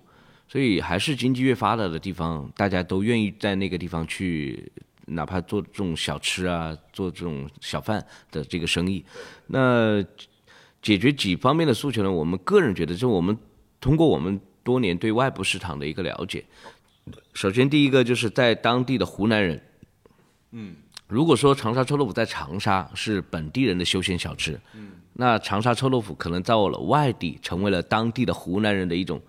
[0.52, 4.72] 所以还是经济越发达的地方，大家都愿意在那个地方去，
[5.06, 9.06] 哪怕做这种小吃啊，做这种小贩的这个生意。
[9.46, 10.04] 那
[10.82, 12.12] 解决几方面的诉求呢？
[12.12, 13.38] 我们个人觉得，就我们
[13.80, 16.44] 通过我们多年对外部市场的一个了解，
[17.36, 19.62] 首先第一个就是在当地的湖南人，
[20.50, 20.76] 嗯，
[21.08, 29.22] 如果说长沙臭豆腐在长沙是本地人的休闲小吃，嗯，那长沙臭豆腐可能到了外地，成为了当地的湖南人的一种。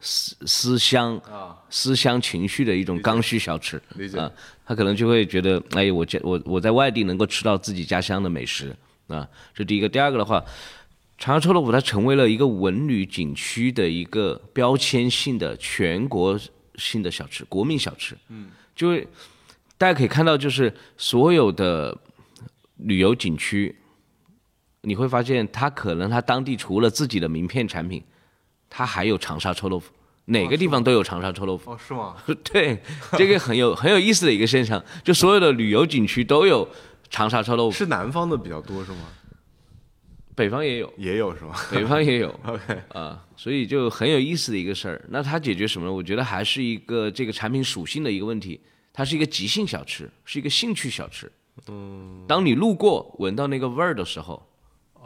[0.00, 3.76] 思思乡啊，思乡情绪的一种刚需小吃
[4.16, 4.30] 啊，
[4.64, 8.74] 他可能就会觉得，哎，我家我我在外地能够吃到自己家乡的美食
[9.08, 9.88] 啊，这第一个。
[9.88, 10.44] 第二个的话，
[11.18, 16.38] 长沙臭豆腐它成为了一个文旅景区的一个标签性的全国
[16.76, 18.16] 性的小吃，国民小吃。
[18.28, 18.96] 嗯，就
[19.76, 21.96] 大家可以看到，就是所有的
[22.76, 23.74] 旅游景区，
[24.82, 28.00] 你会发现，它可能它当地除了自己的名片产品。
[28.70, 29.90] 它还有长沙臭豆腐，
[30.26, 31.72] 哪个地方都有长沙臭豆腐。
[31.72, 32.16] 哦，是吗？
[32.44, 32.80] 对，
[33.16, 36.68] 这个很有很有意思的一个现象，就所有的旅游景区都有
[37.08, 37.76] 长沙臭豆腐。
[37.76, 38.98] 是南方的比较多是吗？
[40.34, 41.54] 北方也有，也有是吗？
[41.72, 42.28] 北方也有。
[42.44, 45.04] OK，啊，所以就很有意思的一个事儿。
[45.08, 45.92] 那它解决什么呢？
[45.92, 48.60] 我觉得还是一个这个产品属性的一个问题。
[48.92, 51.30] 它是一个即兴小吃，是一个兴趣小吃。
[51.68, 52.24] 嗯。
[52.28, 54.44] 当你路过闻到那个味儿的时候。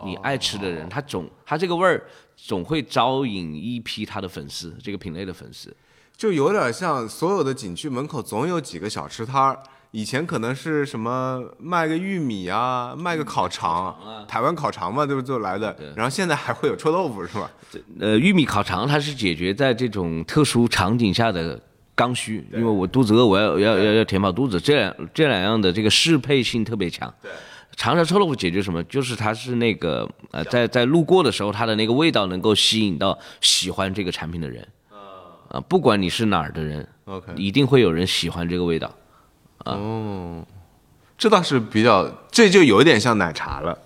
[0.04, 2.04] 你爱吃的人，他总他这个味儿
[2.44, 5.74] 总会招引一批他的粉丝，这个品类的粉丝，
[6.16, 9.56] 就有点像所有的景区门口总有几个小吃摊儿。
[9.92, 15.76] 以前可能是什么卖个玉米啊，卖个烤肠，台湾烤肠嘛，对不就来的？
[15.94, 17.48] 然后现在还会有臭豆腐是吧？
[18.00, 21.60] 呃，玉米烤肠它是解决在这种特殊场景下的
[21.94, 27.12] 刚需，因为我肚子饿，我要要要要填饱肚子，这两这两样的这个适配性特别强。
[27.22, 27.30] 对。
[27.76, 28.82] 长沙臭豆腐解决什么？
[28.84, 34.66] 就是它是那个呃，在在路过的时候，它的那个味道能够吸引到喜欢这个产品的人。
[35.48, 38.94] 啊，不管你是哪儿的人，OK，一定会有人喜欢这个味道。
[39.64, 40.46] 哦，
[41.18, 43.78] 这倒是比较，这就有点像奶茶了。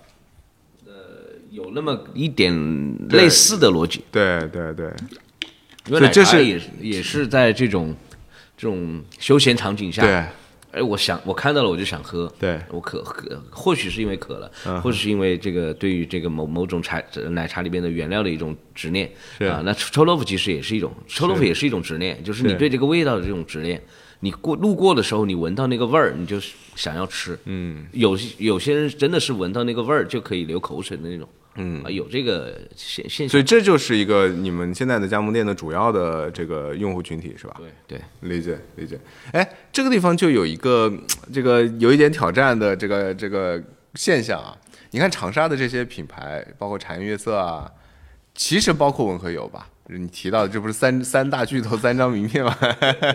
[0.85, 0.93] 呃，
[1.51, 2.53] 有那么一点
[3.09, 4.03] 类似的逻辑。
[4.11, 4.93] 对对对，
[5.87, 7.93] 因为奶茶也也是在这种
[8.55, 10.01] 这种休闲场景下。
[10.01, 10.25] 对。
[10.71, 12.31] 哎，我想我看到了，我就想喝。
[12.39, 14.51] 对，我渴渴，或许是因为渴了，
[14.81, 19.09] 或者是因为这个对于这个某某种茶奶茶里边的原料的一种执念。
[19.37, 23.81] 是啊，那臭豆腐其实也是一种，臭豆腐也是一种执念，就是你对这个味道的这种执念。
[24.19, 26.39] 你过路过的时候，你闻到那个味儿，你就
[26.75, 27.37] 想要吃。
[27.45, 31.29] 嗯，有有些人真的是闻到那个味儿就可以流口水的那种。
[31.57, 37.59] 嗯啊，有这个现现象，所以这就是一个你们现在的加盟店的主要的这个用户群体是吧？
[37.87, 38.99] 对对，理解理解。
[39.31, 40.91] 哎，这个地方就有一个
[41.33, 43.61] 这个有一点挑战的这个这个
[43.95, 44.55] 现象啊。
[44.91, 47.69] 你看长沙的这些品牌，包括茶颜悦色啊，
[48.33, 52.57] 其实包括文和友吧，你提到的这不是三三大巨头三张名片吗？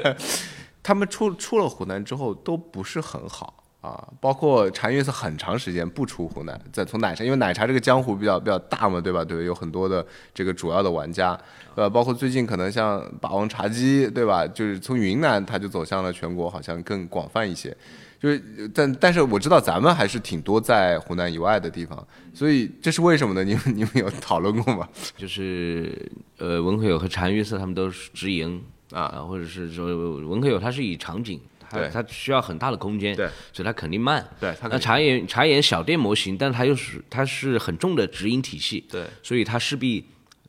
[0.83, 3.62] 他们出出了湖南之后都不是很好。
[3.83, 9.25] 啊，包括茶颜悦色很长时间不出湖南，在从奶茶，因为奶茶这个江湖比较比较大嘛，对吧？
[9.25, 11.37] 对，有很多的这个主要的玩家，
[11.75, 14.47] 呃，包括最近可能像霸王茶姬，对吧？
[14.47, 17.77] 就是从云南它就走向了全国，好像更广泛一些。
[18.21, 18.41] 就是，
[18.73, 23.43] 但但是我知道咱们还是挺多在湖南以外的地方，所以这是为什么呢？
[23.43, 24.89] 你们你们有讨论过吗？
[25.19, 29.87] 就是呃，文和友和茶颜悦色他们都是直营啊，或者是说
[30.21, 31.41] 文和友他是以场景。
[31.79, 34.27] 对，它需要很大的空间，对，所以它肯定慢。
[34.41, 40.05] 对，那茶颜茶颜小店模型，但它又是它是很重的直营体系，对，所以它势必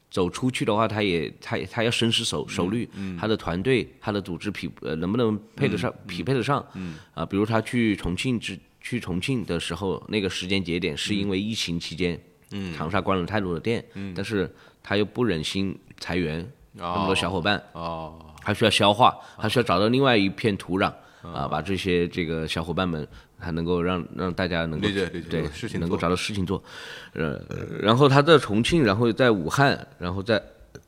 [0.10, 6.96] 走出去的话，它也它它要深思熟熟虑，嗯，它的团队它的组织匹呃能不能配得上匹配得上，嗯。
[7.14, 12.20] 啊，比如他去重庆之去重庆的时候，那个时间节点是因为疫情期间，
[12.52, 20.92] 嗯，长沙关了太多的店，嗯，但是他又不忍心裁员那么多小伙伴，哦，他需要消化，还需要找到另外一片土壤。
[21.24, 23.08] 啊，把这些这个小伙伴们
[23.40, 24.88] 还能够让让大家能够
[25.30, 26.62] 对事情能够找到事情做，
[27.14, 27.42] 呃，
[27.82, 30.42] 然后他在重庆，然后在武汉，然后在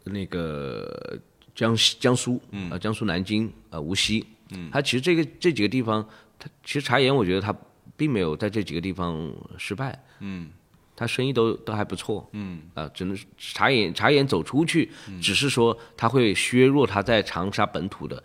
[0.03, 1.17] 那个
[1.53, 6.05] 江西江苏啊，江苏南京啊，无锡，嗯，他其实这个这几个地方，
[6.37, 7.55] 他其实茶颜，我觉得他
[7.95, 10.49] 并没有在这几个地方失败，嗯，
[10.97, 18.21] 他生意都都还不错，嗯，啊，只能茶颜茶颜走出去，只是说他会削弱他在长沙本土的。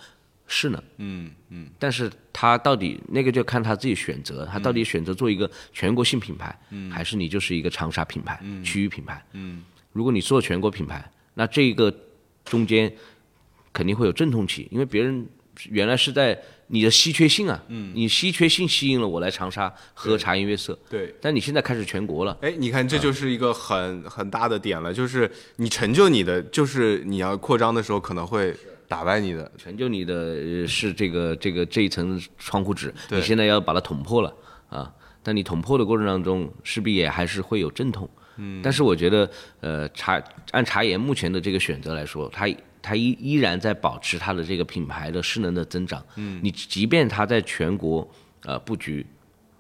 [0.53, 11.95] 是呢，嗯嗯，但是他到底那个就看他自己选择，他到底选择做一个全国性品牌，嗯，还是你就是一个长沙品牌、区域品牌，嗯，如果你做全国品牌，那这个
[12.45, 12.93] 中间
[13.73, 15.25] 肯定会有阵痛期，因为别人
[15.69, 16.37] 原来是在
[16.67, 28.53] 你的稀缺性啊，嗯，你稀缺性吸引了我来长沙喝茶颜悦色，对，但你现在开始全国了，哎，你看这就是一个很很大的点了，就是你成就你的，就是你要扩张的时候可能会
[28.91, 34.35] 打败你的，成就你的是这个这个这一层窗户纸，你现在要把它捅破了
[34.69, 42.49] 啊，但你捅破的过程当中势必也还是会有阵痛，嗯，但是我觉得呃茶按茶颜目前的这个选择来说，它。
[42.83, 46.03] 它依依然在保持它的这个品牌的势能的增长。
[46.17, 48.11] 嗯，你即便它在全国
[48.45, 49.07] 呃布局，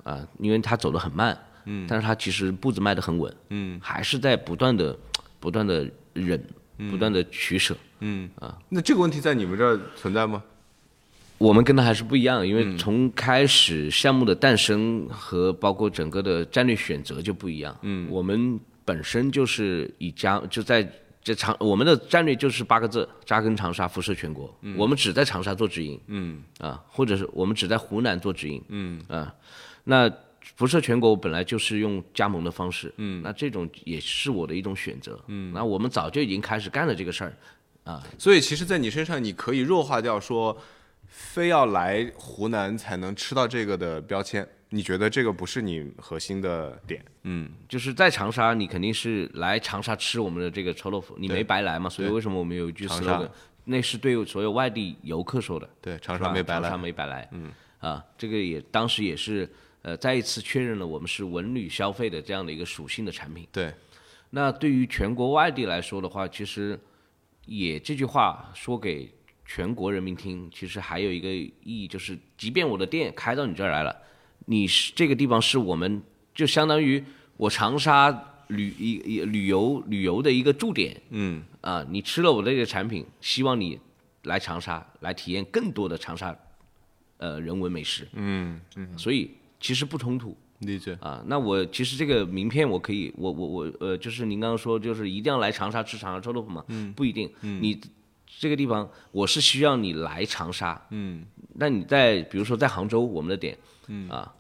[0.02, 4.98] 啊，因为它走得很慢，嗯，但是它其实步子迈得很稳，嗯，还是在不断的
[5.38, 6.42] 不断的忍，
[6.88, 8.56] 不断的取舍，嗯啊。
[8.68, 10.42] 那这个问题在你们这儿存在吗？
[11.38, 17.76] 我们跟他还是不一样，因为从开始项目的诞生和包括整个的战略选择就不一样。
[17.82, 20.88] 嗯，我们本身就是以家就在。
[21.22, 24.56] 这长我们的战略就是八个字：扎根长沙，辐射全国。
[24.62, 29.30] 嗯我们只在长沙做直营，嗯啊，或者是我们只在湖南做直营，嗯啊。
[29.84, 30.10] 那
[30.56, 35.52] 辐射全国本来就是用加盟的方式，嗯，那这种也是我的一种选择，嗯。
[35.54, 37.36] 那我们早就已经开始干了这个事儿，
[37.84, 38.02] 啊。
[38.18, 40.56] 所以其实，在你身上，你可以弱化掉说，
[41.06, 44.46] 非要来湖南才能吃到这个的标签。
[44.72, 47.04] 你觉得这个不是你核心的点？
[47.24, 51.90] 嗯，就是在长沙，你肯定是来长沙吃我们的这个臭豆腐，你没白来嘛。
[51.90, 53.28] 所以为什么我们有一句 slogan？
[53.64, 55.68] 那是对所有外地游客说的。
[55.80, 56.60] 对，长沙没白来。
[56.62, 57.28] 长沙没白来。
[57.32, 57.50] 嗯，
[57.80, 59.50] 啊，这个也当时也是
[59.82, 63.46] 呃再一次确认了我们是文旅消费的这样的一个属性的产品。
[63.52, 63.72] 对。
[64.30, 66.78] 那对于全国外地来说的话，其实
[67.46, 69.12] 也这句话说给
[69.44, 73.96] 全国人民听，其实还有一个意义，就是即便我的店开到你这儿来了。
[74.46, 76.00] 你是这个地方是我们
[76.32, 77.04] 就相当于
[77.36, 78.08] 我长沙
[78.46, 83.78] 旅一旅游旅游的一个驻点，嗯啊，你吃了我这个产品，希望你
[84.22, 86.36] 来长沙来体验更多的长沙
[87.16, 91.22] 呃人文美食，嗯嗯，所以其实不冲突，理解啊。
[91.26, 96.64] 那我其实这个名片我可以，我我我呃，就是您刚刚说就是一定要来长沙吃长沙臭豆腐吗？
[96.68, 97.80] 嗯，不一定，嗯，你
[98.26, 103.56] 这个地方我是需要你来长沙，嗯，那你在比如说在杭州我们的点，
[103.88, 104.34] 嗯啊。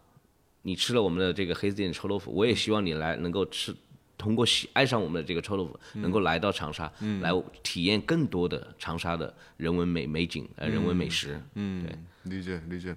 [0.62, 3.74] 你吃了我们的这个黑子店臭豆腐，我也希望你来能够吃，
[4.20, 11.40] 通过喜爱上我们的这个臭豆腐，能够来到长沙，来体验更多的长沙的人文美美景呃人文美食。
[11.54, 11.98] 嗯，对，
[12.36, 12.94] 理解理解。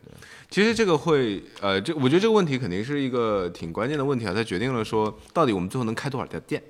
[0.49, 6.62] 其实这个会呃，这我觉得这个问题肯定是一个挺关键的问题啊，它决定了说到底我们最后能开多少家店。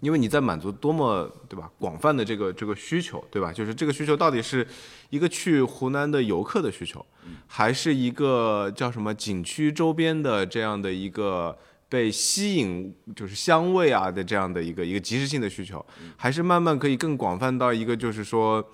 [0.00, 3.52] 因为你在满足多么对吧广泛的这个这个需求对吧？
[3.52, 4.66] 就是这个需求到底是
[5.10, 7.04] 一个去湖南的游客的需求，
[7.46, 11.54] 还是一个叫什么景区周边的这样的一个
[11.90, 15.84] 被吸引就是香味啊的这样的一个一个即时性的需求，
[16.16, 18.66] 还是慢慢可以更广泛到一个就是说。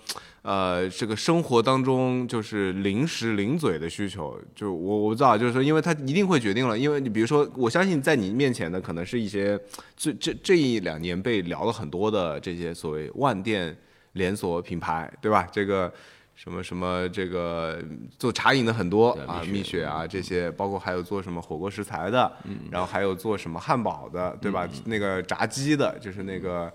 [0.49, 9.59] 呃，这个生活当中就是零食零嘴的需求，就我我不知道，就是说，因为它一定会决定了，因为你比如说，我相信在你面前的可能是一些
[9.97, 13.77] 这这这一两年被聊了很多的这些所谓万店
[14.13, 15.49] 连锁品牌，对吧？
[15.51, 15.93] 这个
[16.37, 17.83] 什么什么这个
[18.17, 22.31] 做茶饮的很多啊，蜜雪啊这些，包括还有做什么火锅食材的，
[22.71, 24.69] 然后还有做什么汉堡的，对吧？
[24.85, 26.73] 那个炸鸡的，就是那个。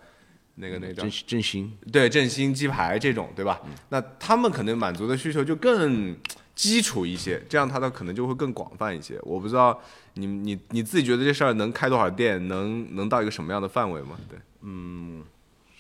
[0.56, 3.62] 那个那个振振兴对振兴鸡排这种对吧？
[3.88, 6.16] 那他们可能满足的需求就更
[6.54, 9.18] 基础一些，这样它的可能就会更广泛一些。
[9.24, 9.80] 我不知道
[10.16, 14.18] 你你你自己觉得这事儿能开多少店，能能到一个什么样的范围吗？
[14.30, 15.24] 对，嗯，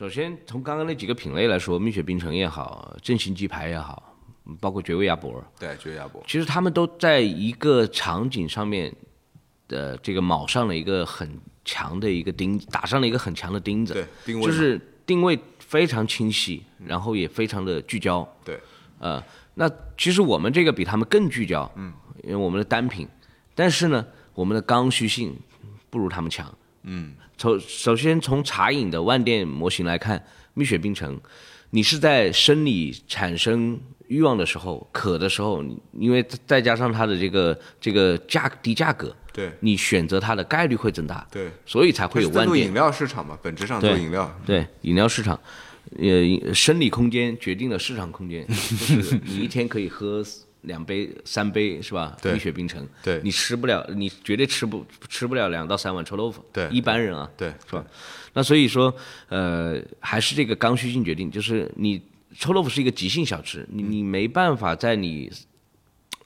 [0.01, 4.17] 首先从刚刚那几个品类来说，蜜雪冰城也好，正新鸡排也好，
[4.59, 8.91] 包括绝味鸭脖，对绝味鸭脖，其实他们都在一个场景上面
[9.67, 11.39] 的这个卯上了一个很。
[11.63, 18.59] 强的一个钉，打上了一个很强的钉子，对，定位就是定位非常清晰，然后也非常的聚焦，对，
[18.97, 23.07] 呃，那其实我们这个比他们更聚焦，嗯，因为我们的单品，
[23.53, 25.37] 但是呢，我们的刚需性
[25.91, 26.51] 不如他们强，
[26.83, 31.19] 嗯，从首先从茶饮的万店模型来看，蜜雪冰城，
[31.69, 35.63] 你是在生理产生欲望的时候，渴的时候，
[35.93, 39.15] 因为再加上它的这个这个价低价格。
[39.33, 41.25] 对，你选择它的概率会增大。
[41.31, 42.67] 对，所以才会有万店。
[42.67, 44.29] 饮料市场嘛，本质上做饮料。
[44.45, 45.39] 对，饮料市场，
[45.97, 48.45] 呃，生理空间决定了市场空间。
[48.49, 50.21] 就是你一天可以喝
[50.61, 52.17] 两杯、三杯，是吧？
[52.23, 52.87] 蜜雪冰城。
[53.03, 53.21] 对。
[53.23, 56.43] 你吃不了，你绝对吃不吃不了两到三碗臭豆腐。
[56.51, 56.67] 对。
[56.69, 57.29] 一般人啊。
[57.37, 57.53] 对。
[57.67, 57.85] 是吧？
[58.33, 58.93] 那所以说，
[59.29, 62.01] 呃，还是这个刚需性决定，就是你
[62.37, 65.31] 臭豆腐是一个急性小吃，你你没办法在你。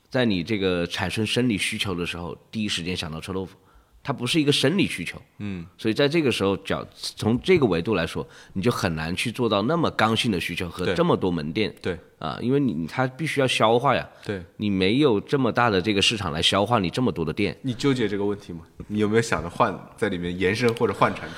[0.07, 3.57] 在你这个产生生理需求的时候，第一时间想到臭豆腐，
[4.07, 18.59] 它不是一个生理需求，嗯，所以在这个时候，角从这个维度来说，你就很难去做到那么刚性的需求和这么多门店，对，啊，因为你它必须要消化呀，对，你没有这么大的这个市场来消化你这么多的店，你纠结这个问题吗？
[18.87, 21.35] 你有没有想着换在里面延伸或者换产品？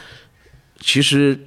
[0.82, 1.40] 其实。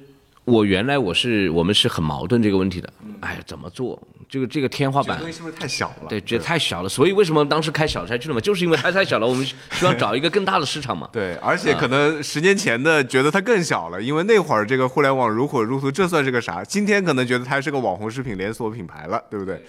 [0.43, 2.91] 我原来我是我们是很矛盾这个问题的，
[3.21, 4.01] 哎，怎么做？
[4.27, 6.07] 这个这个天花板，东西是不是太小了？
[6.09, 6.89] 对，觉得太小了。
[6.89, 8.41] 所以为什么当时开小差去了嘛？
[8.41, 11.09] 就是因为它太小了，我们 需要找一个更大的市场嘛。
[11.13, 16.63] 对，而且可能十年前的觉得它更小了，因为那会儿这个互联网如火如荼，这算是个啥？
[16.63, 19.63] 今天可能觉得它是个网红食品连锁品牌了，对不对？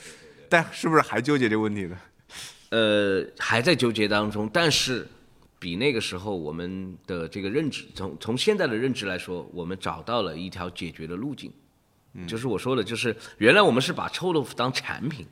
[0.49, 1.97] 但是不是还纠结这个问题呢？
[2.71, 5.07] 呃，还在纠结当中，但是。
[5.59, 11.53] 比那个时候我们的这个认知，从从现在的认知来说，我们找到了一条解决的路径，
[12.27, 15.27] 就是我说的，就是原来我们是把臭豆腐当产品，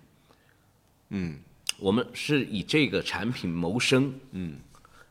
[1.11, 1.39] 嗯，
[1.79, 4.57] 我们是以这个产品谋生，嗯，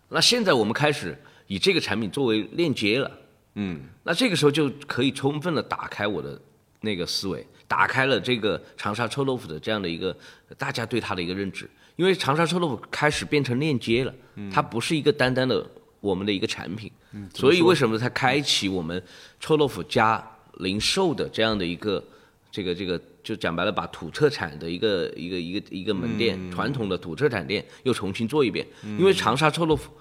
[0.09, 1.17] 那现在我们开始
[1.47, 3.11] 以这个产品作为链接了，
[3.55, 6.41] 嗯，那这个时候就可以充分的打开我的
[6.81, 10.15] 那个思维，打开了这个长沙臭豆腐的这样的一个
[10.57, 11.69] 大家对它的一个认知。
[11.95, 14.15] 因为长沙臭豆腐开始变成链接了，
[14.49, 19.03] 它不是一个单单的我们的一个产品，嗯所以为什么它开启我们
[19.37, 20.25] 臭豆腐加
[20.59, 22.01] 零售的这样的一个
[22.49, 28.65] 这个这个，就讲白了，把土特产的一个一个一个一个门店，传统的土特产店又重新做一遍。
[28.97, 29.91] 因为长沙臭豆腐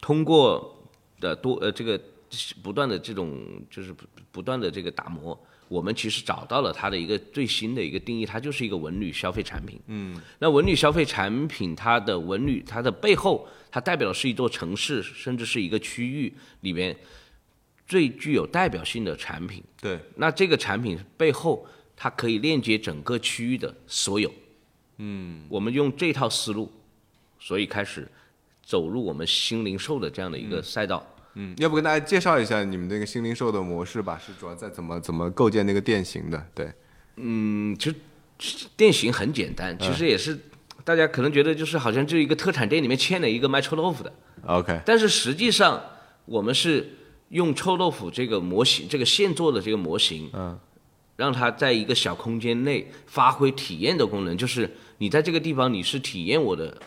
[0.00, 0.88] 通过
[1.20, 2.00] 的多呃这个
[2.62, 3.94] 不断的这种就是
[4.30, 5.38] 不断的这个打磨。
[5.68, 9.80] 我们其实找到了它的一个最新的一个定义，它就是一个文旅消费产品。
[9.86, 16.30] 嗯，那文旅消费产品，它的文旅，它的背后，它代表的是一座城市，甚至是一个区域
[16.60, 16.94] 里面
[17.92, 19.62] 最具有代表性的产品。
[19.78, 24.32] 对，那这个产品背后，它可以链接整个区域的所有。
[24.96, 26.72] 嗯，我们用这套思路，
[27.38, 28.08] 所以开始
[28.64, 31.06] 走入我们新零售的这样的一个赛道。
[31.34, 34.18] 嗯，要不跟大家介绍一下你们那个新零售的模式吧？
[34.18, 36.46] 是主要在怎么怎么构建那个店型的？
[36.54, 36.72] 对，
[37.16, 40.38] 嗯，其实店型很简单，其实也是
[40.82, 44.10] 大家可能觉得就是好像就一个特产店里面嵌了一个卖臭豆腐的。
[44.46, 45.78] OK，但是实际上
[46.24, 46.88] 我们是
[47.32, 50.58] 用臭豆腐这个模型，这个现做的这个模型，嗯，
[51.16, 56.80] 让它在一个小空间内发挥体验的功能，就是你在这个地方你是体验我的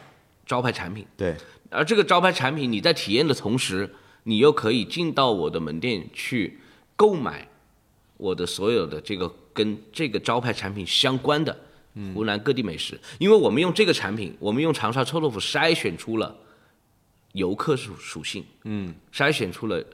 [0.45, 1.35] 招牌产品，对，
[1.69, 3.93] 而这个招牌产品你在体验的同时。
[4.27, 6.57] 你又可以进到我的门店去
[6.95, 7.47] 购买
[8.17, 11.55] 我的所有的这个跟这个招牌产品相关的
[12.11, 16.35] 湖南各地美食，因为我们用这个产品，我们用长沙臭豆腐筛选出了
[17.33, 19.85] 游客属属性，嗯，筛选出了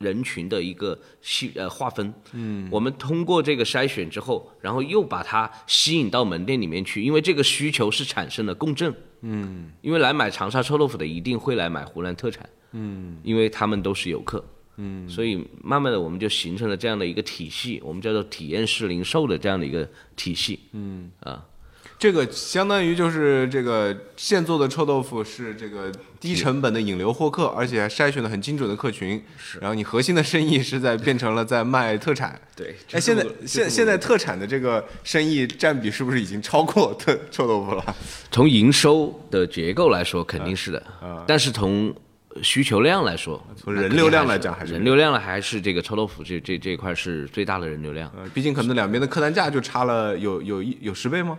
[0.00, 12.48] 人群的一个细呃划分，嗯，我们通过这个筛选之后，然后又把它吸引到门店里面去，因为这个需求是产生了共振，嗯，因为来买长沙臭豆腐的一定会来买湖南特产。
[12.72, 14.44] 嗯，因为他们都是游客，
[14.76, 19.86] 嗯，所以慢慢的我们就形成了这样的一个体系，我们叫做体验式零售的这样的一个
[20.16, 21.10] 体系，嗯。
[21.20, 21.44] 啊，
[22.00, 37.94] 这个相当于就是这个现做的臭豆腐是这个低成本的引流获客，而且还筛选的很精准的客群，是，然后你核心的生意是在变成了在卖特产，对，哎，现在现现在特产的这个生意占比是不是已经超过特臭豆腐了？
[38.32, 41.94] 从营收的结构来说肯定是的，啊，但是从
[42.42, 48.10] 需求量来说，从人流量来讲，还是人流量了，还是这个臭豆腐这这这一块是最大的人流量。
[48.16, 51.38] 呃，毕竟可能两边的客单价就差了有有一有十倍吗？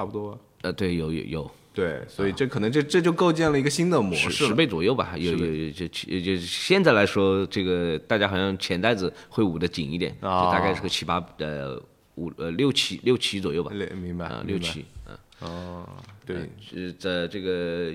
[0.00, 0.38] 差不多。
[0.62, 1.50] 呃，对，有有有。
[1.74, 5.12] 对，所以这可能这这就构建了一个新的模式，十倍左右吧。
[5.16, 11.80] 有有有，就就现在来说，这个大家好像钱袋子会捂得紧一点，就大概是个七八呃
[12.14, 13.70] 五呃六七六七左右吧。
[14.02, 15.18] 明白啊，六七嗯。
[15.40, 15.86] 哦，
[16.24, 17.92] 对，是在这个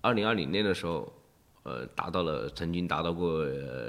[0.00, 1.12] 二零二零年的时候。
[1.66, 3.44] 呃，达到了曾经达到过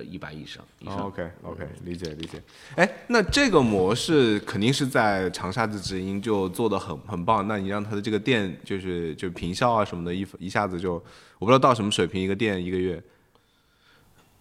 [0.09, 0.63] 一百以上。
[0.80, 2.41] 以上 OK OK，理解理解。
[2.75, 7.47] 哎，那这个模式肯定是在长沙的直营就做的很很棒。
[7.47, 10.93] 那你让他的这个店就是就平效啊什么的，一一下子就
[11.38, 12.99] 我不知道到什么水平，一个店一个月。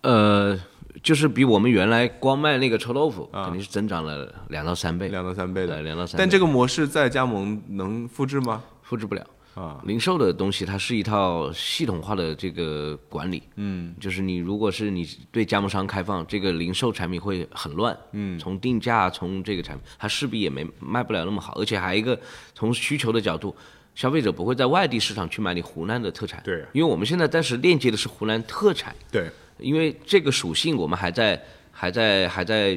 [0.01, 0.59] 呃，
[1.03, 5.09] 就是比我们原来光卖那个臭豆腐，肯定是增长了两到三倍。
[5.09, 6.16] 两到三倍的，两到三。
[6.16, 8.64] 但这个模式在加盟能复制吗？
[8.82, 9.26] 复制不了。
[9.57, 22.20] 啊，零售的东西它是一套系统化的这个管理，嗯，就是你如果是你对加盟商开放，这个零售产品会很乱，嗯，从定价从这个产品，它势必也没卖不了那么好，而且还一个
[22.54, 23.57] 从需求的角度，
[23.94, 31.42] 消费者不会在外地市场去买你湖南的特产，对，因为我们现在暂时链接的是湖南特产，对，因为这个属性我们还在
[31.72, 32.74] 还在还在，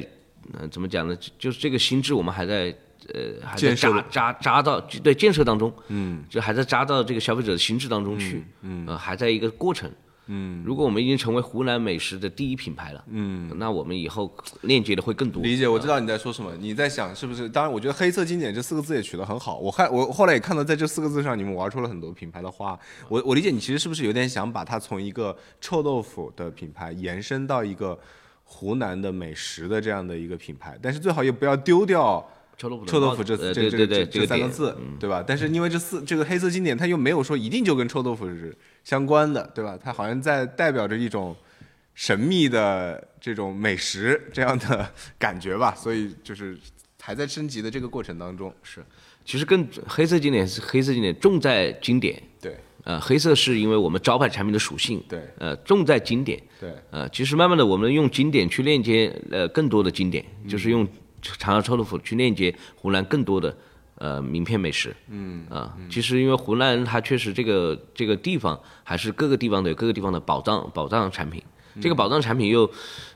[0.54, 1.14] 嗯，怎么讲呢？
[1.38, 2.74] 就是这个心智我们还在。
[3.14, 9.90] 呃，还在扎扎扎到对建设当中，嗯，就还在扎到这个消费者的心智当中去，嗯，呃，还在一个过程，
[10.26, 14.32] 嗯，如果我们已经成为湖南美食的第一品牌了，嗯，那我们以后
[14.62, 15.42] 链接的会更多。
[15.42, 16.52] 理解，我知道你在说什么。
[16.60, 17.48] 你在想是不是？
[17.48, 19.58] 当然，我觉得“黑色经典”这四个字也取得很好。
[19.58, 22.78] 我还我后来也看到，在这四个字上，你们玩出了很多品牌的花。
[23.08, 27.98] 我我理解你其实是不是有点想把它从一个臭豆腐的品牌延伸到一个
[28.44, 32.24] 湖南的美食的这样的一个品牌，但是最好也不要丢掉。
[32.60, 35.24] 臭豆腐，臭豆腐这这这这三个字，对吧？
[35.26, 38.54] 但是因为这四这个黑色经典，它又没有说一定就跟臭豆腐是
[38.84, 39.78] 相关的，对吧？
[39.82, 41.34] 它好像在代表着一种
[41.94, 44.86] 神秘的这种美食这样的
[45.18, 46.54] 感觉吧，所以就是
[47.00, 48.52] 还在升级的这个过程当中。
[48.62, 48.84] 是，
[49.24, 60.86] 其实更黑色经典是黑色经典重在经典，对，呃，黑色是因为我们招牌产品的属性，对，呃，重在经典，对，呃，其实慢慢的我们用经典去链接呃更多的经典，就是用。
[61.20, 63.56] 长沙臭豆腐去链接湖南更多的
[63.96, 71.42] 呃名片美食，嗯啊，其实因为湖南它确实这个这个地方还是各个地方的各个地方的宝藏宝藏产品，
[71.80, 72.66] 这个宝藏产品又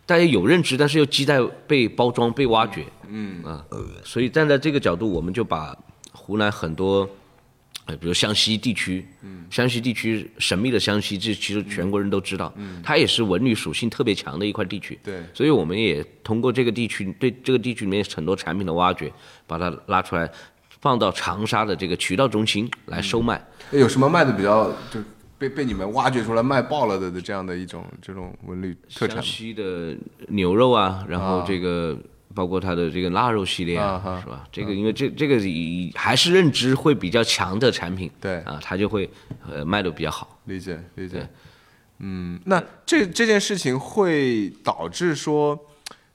[0.07, 3.43] 大家有认知，但是又亟待被包装被挖掘，嗯。
[3.45, 3.65] 啊，
[4.05, 5.77] 所以站在这个角度，我们就把
[6.13, 7.09] 湖南很多。
[7.87, 19.13] 呃，比如湘西地区，嗯，湘西地区神秘的湘西，这其实全国人都知道，嗯，它也是文旅属性特别强的一块地区，对，所以我们也通过这个地区对这个地区里面很多产品的挖掘，
[19.47, 20.31] 把它拉出来，
[20.81, 23.39] 放到长沙的这个渠道中心来售卖。
[23.71, 25.01] 有什么卖的比较就
[25.37, 29.17] 被被你们挖掘出来卖爆了的的这样的一种这种文旅特产？
[29.17, 29.95] 湘西的
[30.29, 31.99] 牛肉啊，然后这个。
[32.33, 34.49] 包括它的这个腊肉系列啊，是吧？
[34.51, 39.09] 这个因为这这个以还是认知会比较强的产品，对啊，它就会
[39.49, 40.41] 呃卖的比较好。
[40.47, 41.29] 理解理解。
[41.99, 45.57] 嗯，那这这件事情会导致说，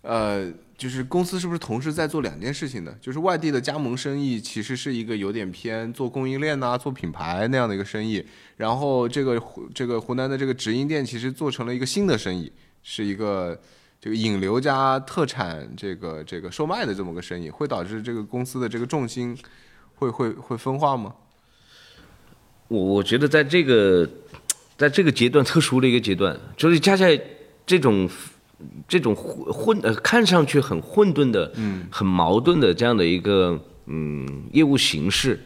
[0.01, 2.93] 呃，就是公司是不是同时在做两件事情呢？
[2.99, 8.23] 就是外地的加盟生意其实是一个有点偏做供应链呐、做品牌那样的一个生意，
[8.57, 9.41] 然后这个
[9.73, 12.51] 这个湖南的这个直营店其实做成了一个新的生意，
[12.83, 13.57] 是一个。
[14.01, 19.37] 这个引流加特产，这个这个售卖的这么个生意，会导致这个公司的这个重心
[19.95, 21.13] 会会会分化吗？
[22.69, 24.09] 我我觉得在这个
[24.77, 27.05] 在这个阶段特殊的一个阶段，就是恰恰
[27.65, 28.09] 这种
[28.87, 35.37] 这种混呃看上去很混沌的，嗯，很矛盾的这样的一个嗯业务形式，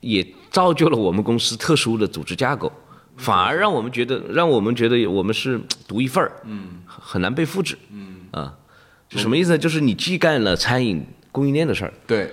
[0.00, 2.72] 也造就了我们公司特殊的组织架构。
[3.18, 8.14] 反而让我们觉得，让我们觉得我们是独一份儿，嗯，很难被复制，嗯。
[8.30, 8.54] 啊，
[9.08, 9.52] 就什么意思？
[9.52, 9.58] 呢？
[9.58, 12.30] 就是你既干了餐饮供应链的事儿，对，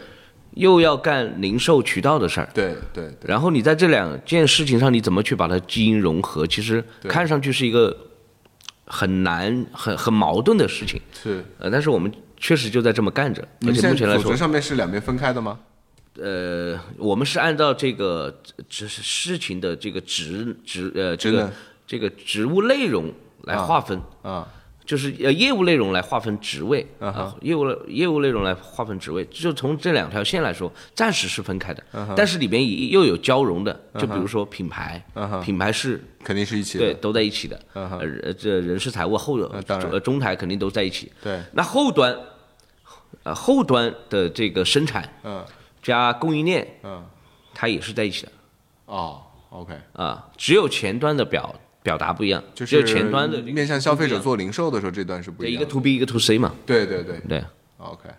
[0.51, 6.45] 又要干零售渠道的事儿，对对，然后你在这两件事情上你怎么去把它基因融合？
[6.45, 7.95] 其实看上去是一个
[8.85, 15.57] 很难、很很矛盾的事情，是，呃，但是我们确实就在这么干着，而且目前来说，上面是两边分开的吗？
[16.21, 21.51] 呃，我们是按照这个这是事情的这个职职呃这个
[21.85, 23.11] 这个职务内容
[23.43, 24.01] 来划分。
[24.21, 24.47] 啊，
[24.85, 31.83] 就是呃业务内容来划分职位啊，业务业务内容来划分职位，就从这两条线来说，暂时是分开的，
[32.15, 35.03] 但是里边又有交融的，就比如说品牌，
[35.43, 42.15] 品牌是肯定是一起的，对，都在一起的，呃，这人事财务后呃中台肯定都在一起，对，那后端，
[43.23, 45.43] 呃后端的这个生产，嗯。
[45.85, 47.05] 加供应链，嗯，
[47.53, 48.31] 它也是在一起的，
[48.85, 57.19] 哦，OK，啊，只有前端的表表达不一样，就是前端的面向消费者做零售的时候，这段是不一样，一个 To B 一个 To C 嘛，对对对。
[57.29, 57.45] 对
[57.77, 58.09] ，OK。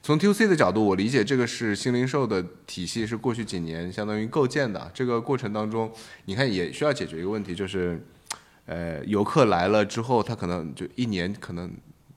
[0.00, 5.90] 从 To C 的角度，我理解这个是新零售的体系是过去几年相当于构建的，这个过程当中，
[6.26, 8.00] 你看也需要解决一个问题，就是，
[8.66, 11.68] 呃，游客来了之后，他可能就一年可能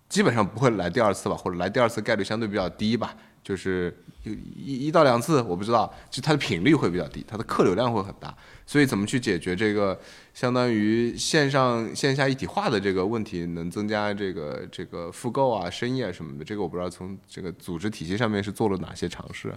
[0.09, 3.15] 基本上不会来第二次吧，或者来第二次概率相对比较低吧。
[3.47, 8.35] 就是一一到两次，我不知道，就它的频率会比较低，它的客流量会很大，
[8.65, 9.97] 所以怎么去解决这个
[10.33, 19.53] 相当于线上线下一体化的这个问题，能增加这个这个复购啊、生意啊什么的，这个我不知道从这个组织体系上面是做了哪些尝试。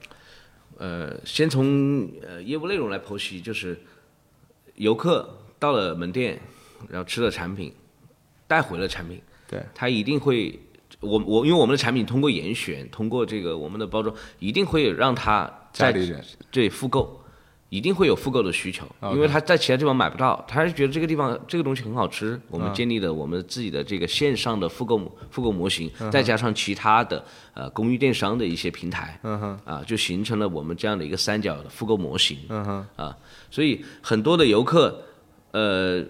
[0.78, 3.76] 呃，先从呃业务内容来剖析，就是
[4.76, 6.38] 游客到了门店，
[6.88, 7.74] 然后吃了产品，
[8.46, 10.60] 带回了产品，对他一定会。
[11.00, 15.92] 我我因为我们的产品通过严选，通过这个我们的包装，一定会让他在
[16.50, 17.22] 对复购，
[17.70, 18.84] 一定会有复购的需求，
[19.14, 27.24] 因为他在其他地方买不到，他是觉得这个地方这个东西很好吃，我们建立了我们自己的这个线上的复购复购模型，再加上其他的
[27.54, 29.18] 呃公益电商的一些平台，
[29.64, 32.36] 啊，就形成了我们这样的一个三角的复购模型，
[32.96, 33.16] 啊，
[33.50, 35.02] 所以很多的游客，
[35.52, 36.04] 呃。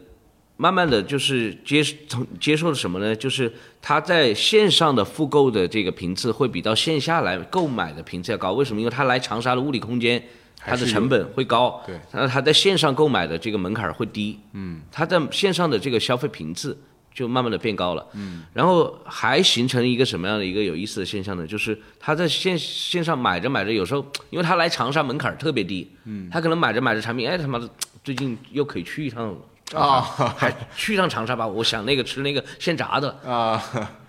[0.60, 3.16] 慢慢的就是接从接受了什么呢？
[3.16, 3.50] 就是
[3.80, 8.52] 他在线上的复购的这个频次会比到线下来购买的频次要高。
[8.52, 8.80] 为什么？
[8.80, 10.22] 因为他来长沙的物理空间
[10.58, 16.78] 它的成本会高，对，那他在线上购买的这个门槛会低，嗯，他在线上的这个消费频次
[17.14, 21.46] 就慢慢的变高了，嗯，然后还形成一个什么样的一个有意思的现象呢？
[21.46, 27.66] 就是他在线线上买着买着，有时候因为他来长沙门槛特别低，嗯，他可能买着买着产品，哎他妈的
[28.04, 29.34] 最近又可以去一趟
[29.74, 30.00] 啊，
[30.36, 33.62] 还去一趟长沙吧，我想那个吃那个现炸的啊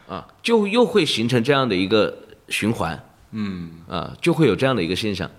[0.07, 2.15] 啊，就又会形成这样的一个
[2.49, 2.99] 循环，
[3.31, 5.29] 嗯啊，就会有这样的一个现象。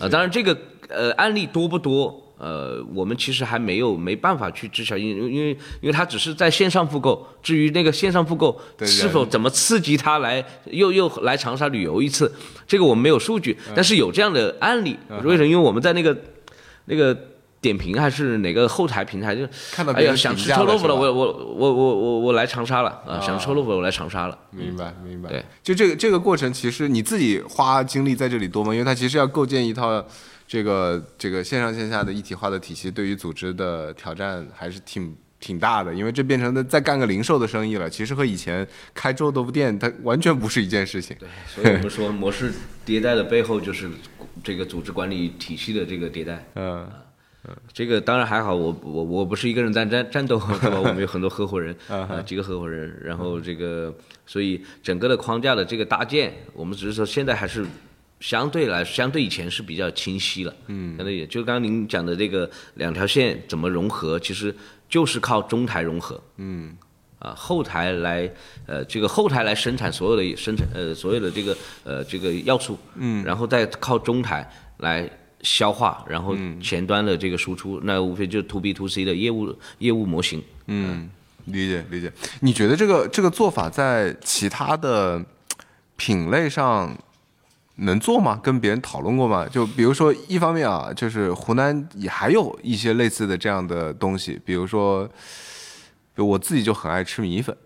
[0.00, 0.56] 啊，当然这个
[0.88, 2.24] 呃案例多不多？
[2.38, 5.50] 呃，我们其实还没有没办法去知晓，因因为
[5.80, 7.26] 因为他只是在线上复购。
[7.42, 12.32] 至于那个线上复购是否怎么刺激他来又又来长沙旅游一次，
[12.66, 14.98] 这个我们没有数据，但是有这样的案例。
[15.22, 15.46] 为什么？
[15.46, 16.16] 因为我们在那个
[16.86, 17.16] 那个。
[17.60, 19.34] 点评还是哪个后台平台？
[19.34, 23.20] 就看到哎呀，想吃臭豆腐了，我我我我我我来长沙了啊！
[23.20, 24.38] 想吃臭豆腐，我来长沙了。
[24.50, 25.28] 明白明白。
[25.28, 28.72] 对，就这个这个过程，其实你自己花精力在这里多吗？
[28.72, 30.04] 因为它其实要构建一套
[30.46, 35.92] 这个这个线上线下的一体化的体系，对于组织的挑战还是挺挺大的。
[35.92, 41.16] 因为这变成了再干个零售的生意了，其实和以前开臭豆腐店它完全不是一件事情。
[41.18, 42.52] 对，所以我们说 模式
[42.86, 43.90] 迭代的背后就是
[44.44, 46.46] 这个组织管理体系的这个迭代。
[46.54, 46.88] 嗯。
[47.72, 50.78] 这个当然还好，我我我不是一个人在战战斗， 对吧？
[50.80, 53.94] 我们有很多合伙人 啊，几个合伙人，然后这个，
[54.26, 57.64] 所以整个的框架的这个搭建，我们只是说现在还是
[58.20, 60.54] 相对来相对以前是比较清晰了。
[60.66, 64.54] 嗯，相对也就刚刚您讲的这个两条线怎么融合，其实
[64.88, 66.20] 就是靠中台融合。
[66.36, 66.76] 嗯，
[67.20, 68.30] 啊，后台来
[68.66, 72.76] 呃这个后台来生产所有的生产呃所有的这个呃这个要素。
[72.96, 75.08] 嗯，然后再靠中台来。
[75.42, 80.42] 消化，然后前端的这个输出，那无非就是 to B to C 的业务业务模型。
[80.66, 81.08] 嗯，
[81.46, 82.12] 理解理解。
[82.40, 85.24] 你觉得这个这个做法在其他的
[85.96, 86.96] 品类上
[87.76, 88.40] 能做吗？
[88.42, 89.46] 跟别人讨论过吗？
[89.48, 95.08] 就比如说，一方面啊，就是湖南也还有一些类似的这样的东西，比如说，
[96.16, 97.56] 我自己就很爱吃米粉。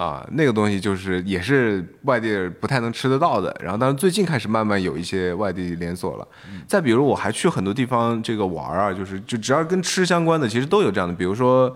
[0.00, 3.54] 啊，那个东西就是也是外地不太能吃得到的。
[3.62, 6.26] 然后，但是最近开始慢慢有一些外地连锁了。
[6.66, 11.14] 再比如，我还去很多地方这个玩啊，就是就只要跟吃相关的，其实都有这样的。
[11.14, 11.70] 比如说，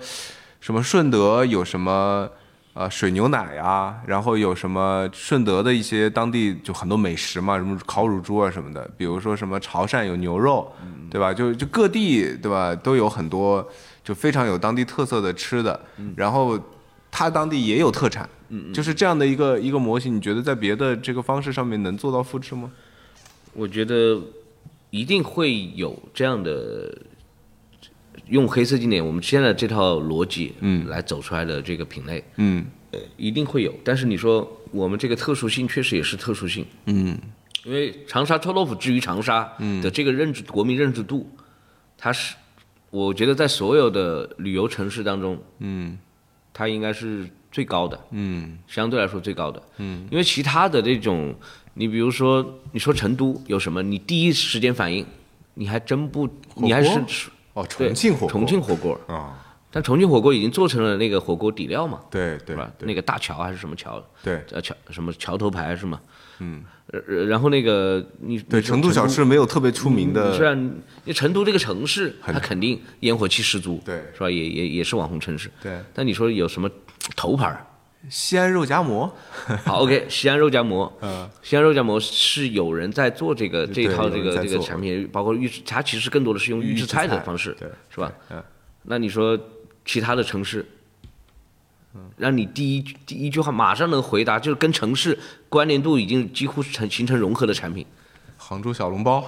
[0.59, 2.27] 什么顺德有什么
[2.72, 8.91] 呃水牛奶呀，然后有什么顺德的一些当地就很多美食嘛，什么烤乳猪啊什么的。
[8.97, 10.72] 比如说什么潮汕有牛肉，
[11.11, 11.35] 对吧？
[11.35, 13.68] 就就各地对吧都有很多
[14.03, 15.79] 就非常有当地特色的吃的。
[16.16, 16.59] 然后。
[17.17, 22.73] 它当地也有特产，嗯，就是这样的一个一个模型，你觉得在别的这个方式上面能做到复制吗？
[23.53, 24.21] 我觉得
[24.91, 26.93] 一定会有这样的，
[28.27, 32.67] 用黑色经典我们现在这套逻辑，嗯，来走出来的这个品类，嗯，
[33.17, 33.73] 一定会有。
[33.85, 37.17] 但是你说我们这个特殊性确实也是特殊性，嗯，
[37.62, 39.49] 因为长沙臭豆腐之于长沙
[39.81, 41.31] 的这个认知国民认知度，
[41.97, 42.35] 它是
[42.91, 45.97] 我觉得在所有的旅游城市当中，嗯。
[46.55, 51.34] 它应该是最高的，嗯，相对来说最高的，嗯，因为其他的这种，
[51.74, 55.05] 你比如说，你说成都有什么，你第一时间反应，
[55.55, 56.98] 你还真不，你还是
[57.55, 62.70] 哦，重庆火锅，重庆火锅啊，但重庆火锅已经做成了那个火锅底料嘛，对对吧？
[62.79, 64.01] 那个大桥还是什么桥？
[64.22, 66.01] 对，呃桥什么桥头牌是吗？
[66.39, 66.62] 嗯。
[67.29, 70.57] 然后那个你对成都小吃没有特别出名的，是啊
[71.05, 74.31] 你成都这个城市，它肯定烟火气十足，对，是吧？
[74.31, 75.81] 也也也是网红城市，对。
[75.93, 76.70] 但你说有什么
[77.16, 77.66] 头牌？
[78.11, 79.11] 西安肉夹馍，
[79.64, 88.12] 好，OK， 西安肉夹馍，嗯，西安肉夹馍是有人在做这个这一套这个这个产品，包括预制，它其实更多的是用预制菜的方式，对，是吧？
[88.31, 88.41] 嗯，
[88.83, 89.35] 那你说
[89.85, 90.64] 其他的城市？
[92.16, 95.16] 让你第一第一句话马上能回答，就是跟城市
[95.49, 97.87] 关联度已经几乎成形成融合的产品。
[98.37, 99.24] 杭州小笼包，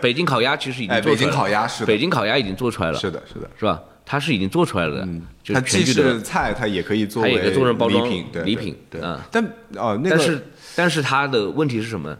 [0.00, 1.16] 北京烤鸭其实已经做出来了。
[1.16, 2.98] 北京烤鸭是北京烤鸭已经做出来了。
[2.98, 3.82] 是的，是的，是吧？
[4.04, 5.08] 它是已经做出来了的。
[5.52, 8.44] 它既是菜，它也可以做，它也可以做成包装礼品。
[8.44, 9.00] 礼品，对。
[9.32, 9.44] 但
[9.74, 10.46] 哦，那个，但是
[10.76, 12.16] 但是它的问题是什么？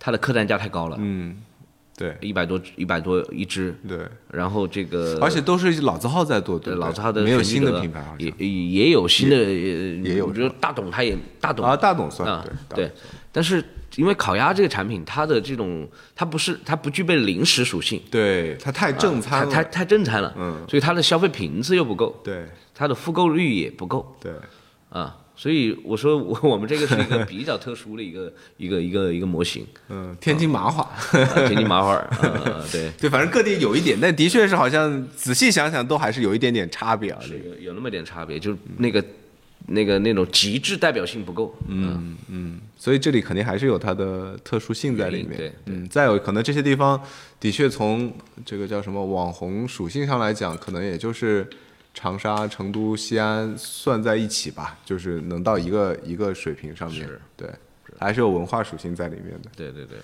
[0.00, 0.96] 它的客单价太高了。
[0.98, 1.40] 嗯。
[1.98, 3.98] 对，一百多一百多一只，对，
[4.30, 11.66] 然后这个，而且都是老字号在做，对，老字号的，没有新的品牌，也也有新的，也有，我觉得大董，他也大董。
[11.66, 12.92] 啊，大董算对对，
[13.32, 13.62] 但是
[13.96, 24.32] 因为烤鸭这个产品，它的这种它不是它不具备零食属性，对，它太正餐了，太太正餐了，嗯，所以它的消费频次又不够，对，它的复购率也不够，对，
[24.90, 25.16] 啊。
[25.38, 30.90] 所以我说我我们这个是一个比较特殊的一个一个一个一个模型，嗯，天津麻花，
[31.46, 31.96] 天津麻花，
[32.72, 39.04] 对 对，反正各地有一点，但的确是好像仔细想想都还是有一点点差别啊，有有那么点差别，就是那个
[39.68, 41.54] 那个那种极致代表性不够。
[41.68, 45.36] 嗯嗯，所以这里肯定还是有它的特殊性在里面。
[45.36, 47.00] 对，嗯，再有可能这些地方
[47.38, 48.12] 的确从
[48.44, 51.48] 这个叫什么网红属性上来讲，可能也就是
[52.00, 57.10] 长沙、成都、西安算在一起吧，就是能到一个一个水平上面。
[57.36, 57.50] 对，
[57.98, 59.50] 还是有文化属性在里面的。
[59.56, 59.98] 对对对。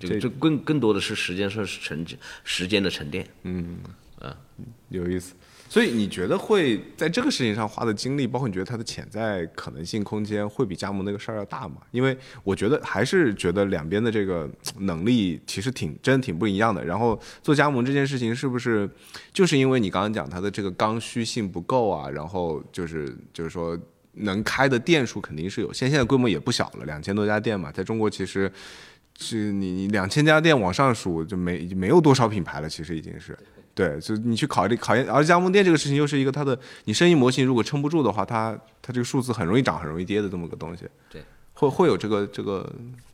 [0.00, 2.04] 这这更更多的是时间上是沉
[2.42, 3.76] 时间的沉淀，嗯，
[4.18, 4.36] 啊，
[4.88, 5.34] 有意思。
[5.68, 11.76] 所以你觉得会在这个事情上花的精力，包括你觉得它的潜在可能性空间，会比加盟那个事儿要大吗？
[11.90, 14.48] 因为我觉得还是觉得两边的这个
[14.78, 16.84] 能力其实挺真的挺不一样的。
[16.84, 18.88] 然后做加盟这件事情，是不是
[19.32, 22.08] 就是因为你刚刚讲它的这个刚需性不够啊？
[22.08, 23.78] 然后就是就是说
[24.12, 28.50] 能开的店数肯定是有限，现在规模也不小了，两千多家店嘛，在中国其实。
[29.18, 33.34] 是你两千家店往上数就没没有多少品牌了，其实已经是，
[33.76, 41.22] 对，就你去考虑考验，而加盟店这个事情又是一个它的，你生意模型如果撑不住的话，它它这个数字很容易涨，很容易跌的这么个东西，对，
[41.52, 42.66] 会会有这个这个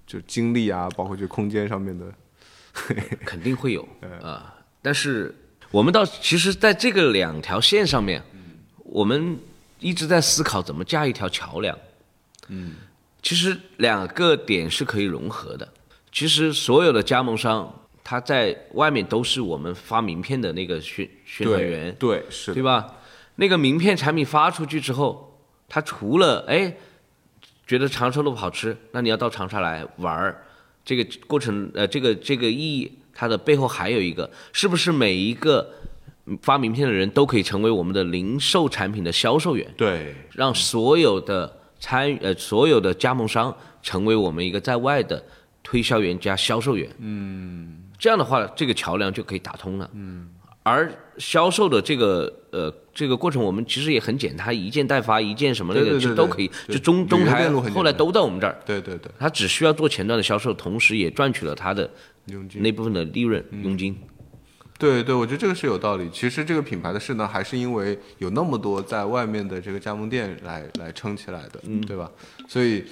[0.06, 2.06] 就精力啊，包括就空间上面的，
[3.26, 3.82] 肯定会有
[4.22, 5.34] 啊，但是
[5.72, 8.22] 我们到其实在这个两条线上面，
[8.84, 9.36] 我们
[9.80, 11.76] 一直在思考怎么架一条桥梁，
[12.46, 12.76] 嗯，
[13.20, 15.68] 其实两个点是可以融合的。
[16.12, 22.96] 其实所有的加盟商，他在外面都是我们发名片的那个宣宣传员，对，是，对吧？
[23.36, 25.38] 那个名片产品发出去之后，
[25.68, 26.74] 他除了哎
[27.66, 30.44] 觉得长寿路好吃，那你要到长沙来玩儿，
[30.84, 35.72] 这个过程呃，这个这个意义，它的背后还有一个，是不是每一个
[36.42, 39.66] 发名片的人都可以成为我们的零售产品的销售员？
[39.76, 45.24] 对，让所有的参与呃所有的加盟商成为我们一个在外的。
[45.72, 50.28] 推销员加销售员，嗯，这样的话，这个桥梁就可以打通了，嗯，
[50.62, 61.90] 而销售的这个呃这个过程，我们其实也很简单，一件代发，一件什么那个就都可以，就中中台后来都在我们这儿，对对对，他只需要做前端的销售，同时也赚取了他的
[62.56, 63.96] 那部分的利润佣金，
[64.78, 66.06] 对对，我觉得这个是有道理。
[66.12, 72.10] 其实这个品牌的势呢，还是因为有那么多在外面的这个加盟店来来撑起来的，嗯，对吧？
[72.46, 72.84] 所以。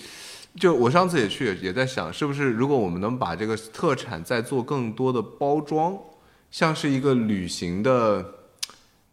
[0.56, 5.98] 就我上次也去，也在想，是不是如果我们能把这个特产再做更多的包装，
[6.50, 8.24] 像是一个旅行的，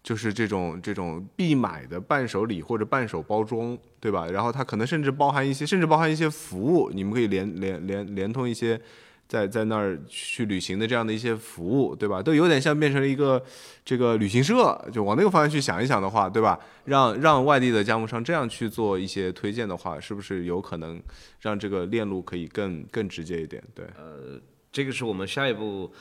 [0.01, 4.27] 就是这种这种必买的伴手礼或者伴手包装，对吧？
[4.27, 8.79] 然后它可能甚至包含一些，甚至包含一些服务，你们可以连连连连通一些。
[9.27, 12.21] 在在那儿去旅行的这样的一些服务，对吧？
[12.21, 13.43] 都有点像变成了一个
[13.83, 16.57] 这个旅行社，就往那个方向去想一想的话，对吧？
[16.85, 21.01] 让让外地的加盟商这样去做一些推荐的话，是不是有可能
[21.41, 23.61] 让这个链路可以更更直接一点？
[23.75, 24.39] 对，呃，
[24.71, 25.91] 这个是我们下一步，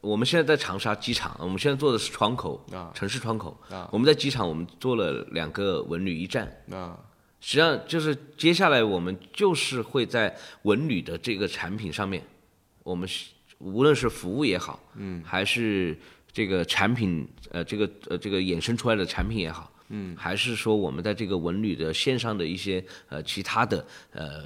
[0.00, 6.96] 我们现在在长沙机场，我们现在做的是窗口啊，城市窗口啊，我们在机场我们做了两个文旅驿站啊，
[7.40, 10.32] 实际上就是接下来我们就是会在
[10.62, 12.22] 文旅的这个产品上面。
[12.86, 15.98] 我们是无论是服务也好，嗯，还是
[16.30, 24.44] 这个产品，呃，这个呃这个衍生出来的产品也好，嗯，还是说我们在这个文旅的线上的一些呃其他的呃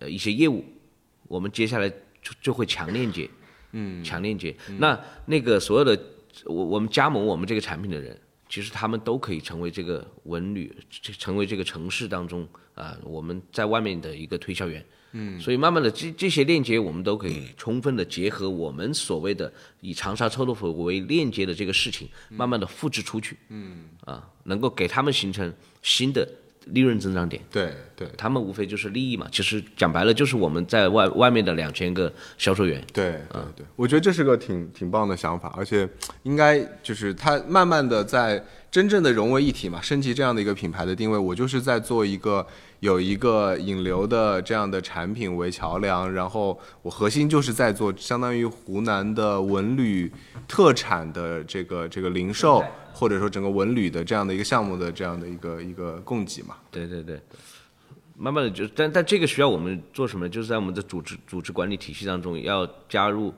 [0.00, 0.64] 呃一些业务，
[1.28, 1.90] 我们接下来
[2.22, 3.28] 就就会强链接，
[3.72, 4.56] 嗯，强链接。
[4.78, 5.94] 那那个所有的
[6.46, 8.18] 我我们加盟我们这个产品的人，
[8.52, 10.70] 其实他们都可以成为这个文旅，
[11.18, 14.84] 成为这个城市当中啊我们在外面的一个推销员。
[15.12, 19.50] 嗯，所以慢慢的这这些链接我们都可以充分的结合我们所谓的
[19.80, 23.38] 以长沙臭豆腐为链接的这个事情，慢慢的复制出去。
[23.48, 25.50] 嗯，啊，能够给他们形成
[25.80, 26.28] 新的
[26.66, 27.42] 利润增长点。
[27.50, 32.82] 对对，他们无非就是利益嘛，其实讲白了就是我们在外外面的两千个销售员。
[32.92, 35.88] 对，嗯对，我觉得这是个挺挺棒的想法，而且
[36.22, 38.42] 应该就是他慢慢的在
[38.72, 42.44] 真正的融为一体嘛，升级这样的一个品牌的定位，我就是在做一个。
[42.80, 50.10] 有一个引流的这样的产品为桥梁，然后我核心就是在做相当于湖南的文旅
[50.48, 52.60] 特产的这个这个零售，
[52.92, 56.56] 或者说整个文旅的这样的一个项目的这样的一个一个供给嘛。
[56.72, 57.20] 对对对，
[58.16, 60.28] 慢慢的就但但这个需要我们做什么？
[60.28, 63.32] 就是在我们的组织组织管理体系当中要加入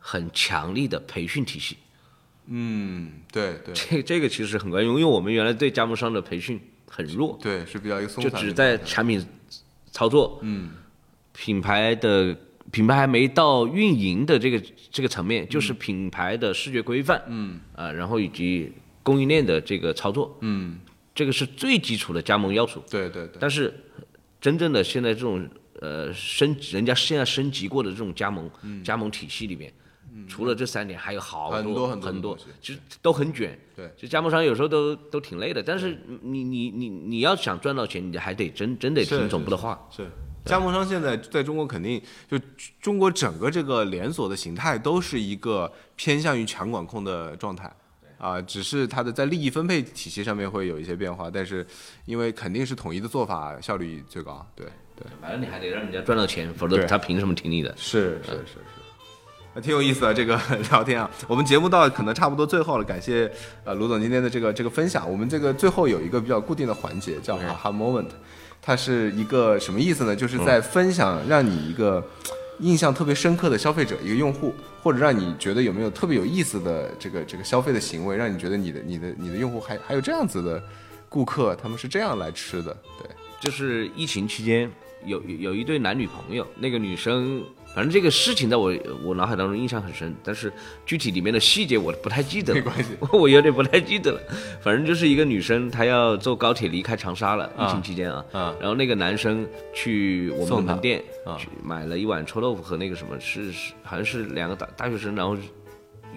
[0.00, 1.76] 很强力的培训体系。
[2.50, 6.60] 嗯，对对，这这个其实很关键，因为我们原来对加盟商的培训。
[6.92, 9.24] 很弱，对，是比较一个松散，就只在产品
[9.92, 10.70] 操作，嗯，
[11.32, 12.36] 品牌的
[12.72, 18.72] 品牌还没到运营的这个这个层面，就是品牌的视觉规范，嗯，啊，然后以及
[19.04, 20.80] 供应链的这个操作，嗯，
[21.14, 23.36] 这个是最基础的加盟要素，对对对。
[23.38, 23.72] 但是
[24.40, 25.48] 真正的现在这种
[25.80, 28.50] 呃升人家现在升级过的这种加盟
[28.82, 29.72] 加盟体系里面，
[30.28, 33.58] 除了这三点，还有好多很多很多，其实都很卷。
[33.76, 39.86] 对，就加盟商有时候都都挺累的，但是你你你你要想赚到钱，你还得真真得听总部的话。
[39.90, 40.06] 是，
[40.44, 42.38] 加盟商现在在中国肯定就
[42.80, 47.70] 中国整个这个连锁的形态都是一个偏向于强管控的状态。
[48.18, 51.66] 啊，只是它的在利益分配体系上面会有一些变化，但是
[52.04, 54.46] 因为肯定是统一的做法效率最高。
[54.54, 57.74] 对对，反正你还得让人家赚到钱，否则他凭什么听你的？
[57.78, 58.79] 是是是是。
[59.52, 60.38] 那挺有意思的这个
[60.70, 63.30] 聊天啊，我们节目到可能差不多最后了，感谢
[63.64, 65.10] 呃卢总今天的这个这个分享。
[65.10, 68.06] 我们这个最后有一个比较固定的环节叫哈哈 moment，
[68.62, 70.14] 它是一个什么意思呢？
[70.14, 72.04] 就是在分享让你一个
[72.60, 80.62] 印象特别深刻的消费者一个用户，或者让你觉得有没有特别有意思的这个这个消费的行为，让你觉得你的你的你的用户还还有这样子的
[81.08, 82.72] 顾客，他们是这样来吃的。
[83.02, 84.70] 对，就是疫情期间
[85.04, 87.42] 有有一对男女朋友，那个女生。
[87.74, 90.52] 反正这个事情在我我脑海当中印象很深，但是
[90.84, 92.58] 具体里面的细节我不太记得了。
[92.58, 94.20] 没关系， 我有点不太记得了。
[94.60, 98.24] 反正就是一个女生，她要坐高铁离开长沙了，疫情期间啊。
[98.32, 98.54] 啊。
[98.58, 101.02] 然后那个男生去我们的门店
[101.38, 105.36] 去买了一碗臭豆腐和那个什么，是是好像是两个大大学生，然后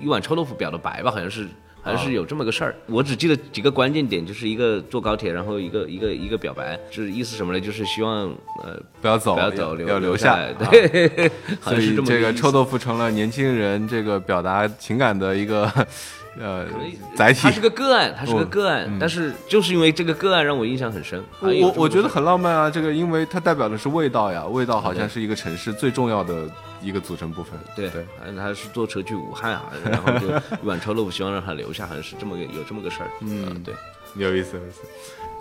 [0.02, 1.48] 一碗臭豆腐表的白吧，好像是。
[1.84, 7.60] 还是有这么个事儿，我只记得几个关键点，就是一个坐高铁，然后一个一个一个表白，就是意思什么呢？
[7.60, 10.54] 就是希望呃不要走，不要走，要留下来。
[10.54, 11.30] 对，
[11.62, 15.70] 所以这个臭豆腐成了年轻人这个表达情感的一个。
[16.40, 16.66] 呃，
[17.16, 21.24] 载体，它是个个案，它是个个案，但是就是因为这个个案让我印象很深。
[21.40, 26.50] 我我觉得很浪漫啊，这个因为它代表的是味道呀，味道好像是一个城市最重要的
[26.82, 27.60] 一个组成部分。
[27.76, 30.28] 对对，好像他是坐车去武汉啊，然后就
[30.62, 33.10] 一碗臭豆腐，希望让他留下，好像是这么个有这么个事儿。
[33.22, 33.74] 嗯，对，
[34.16, 34.82] 有意思，有意思。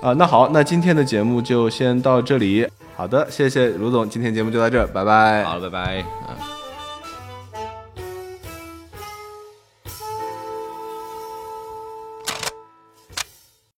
[0.07, 2.69] 啊，那好，那今天的节目就先到这里。
[2.95, 5.43] 好的，谢谢卢总，今天节目就到这儿，拜拜。
[5.45, 6.01] 好了，拜拜。
[6.01, 6.62] 啊。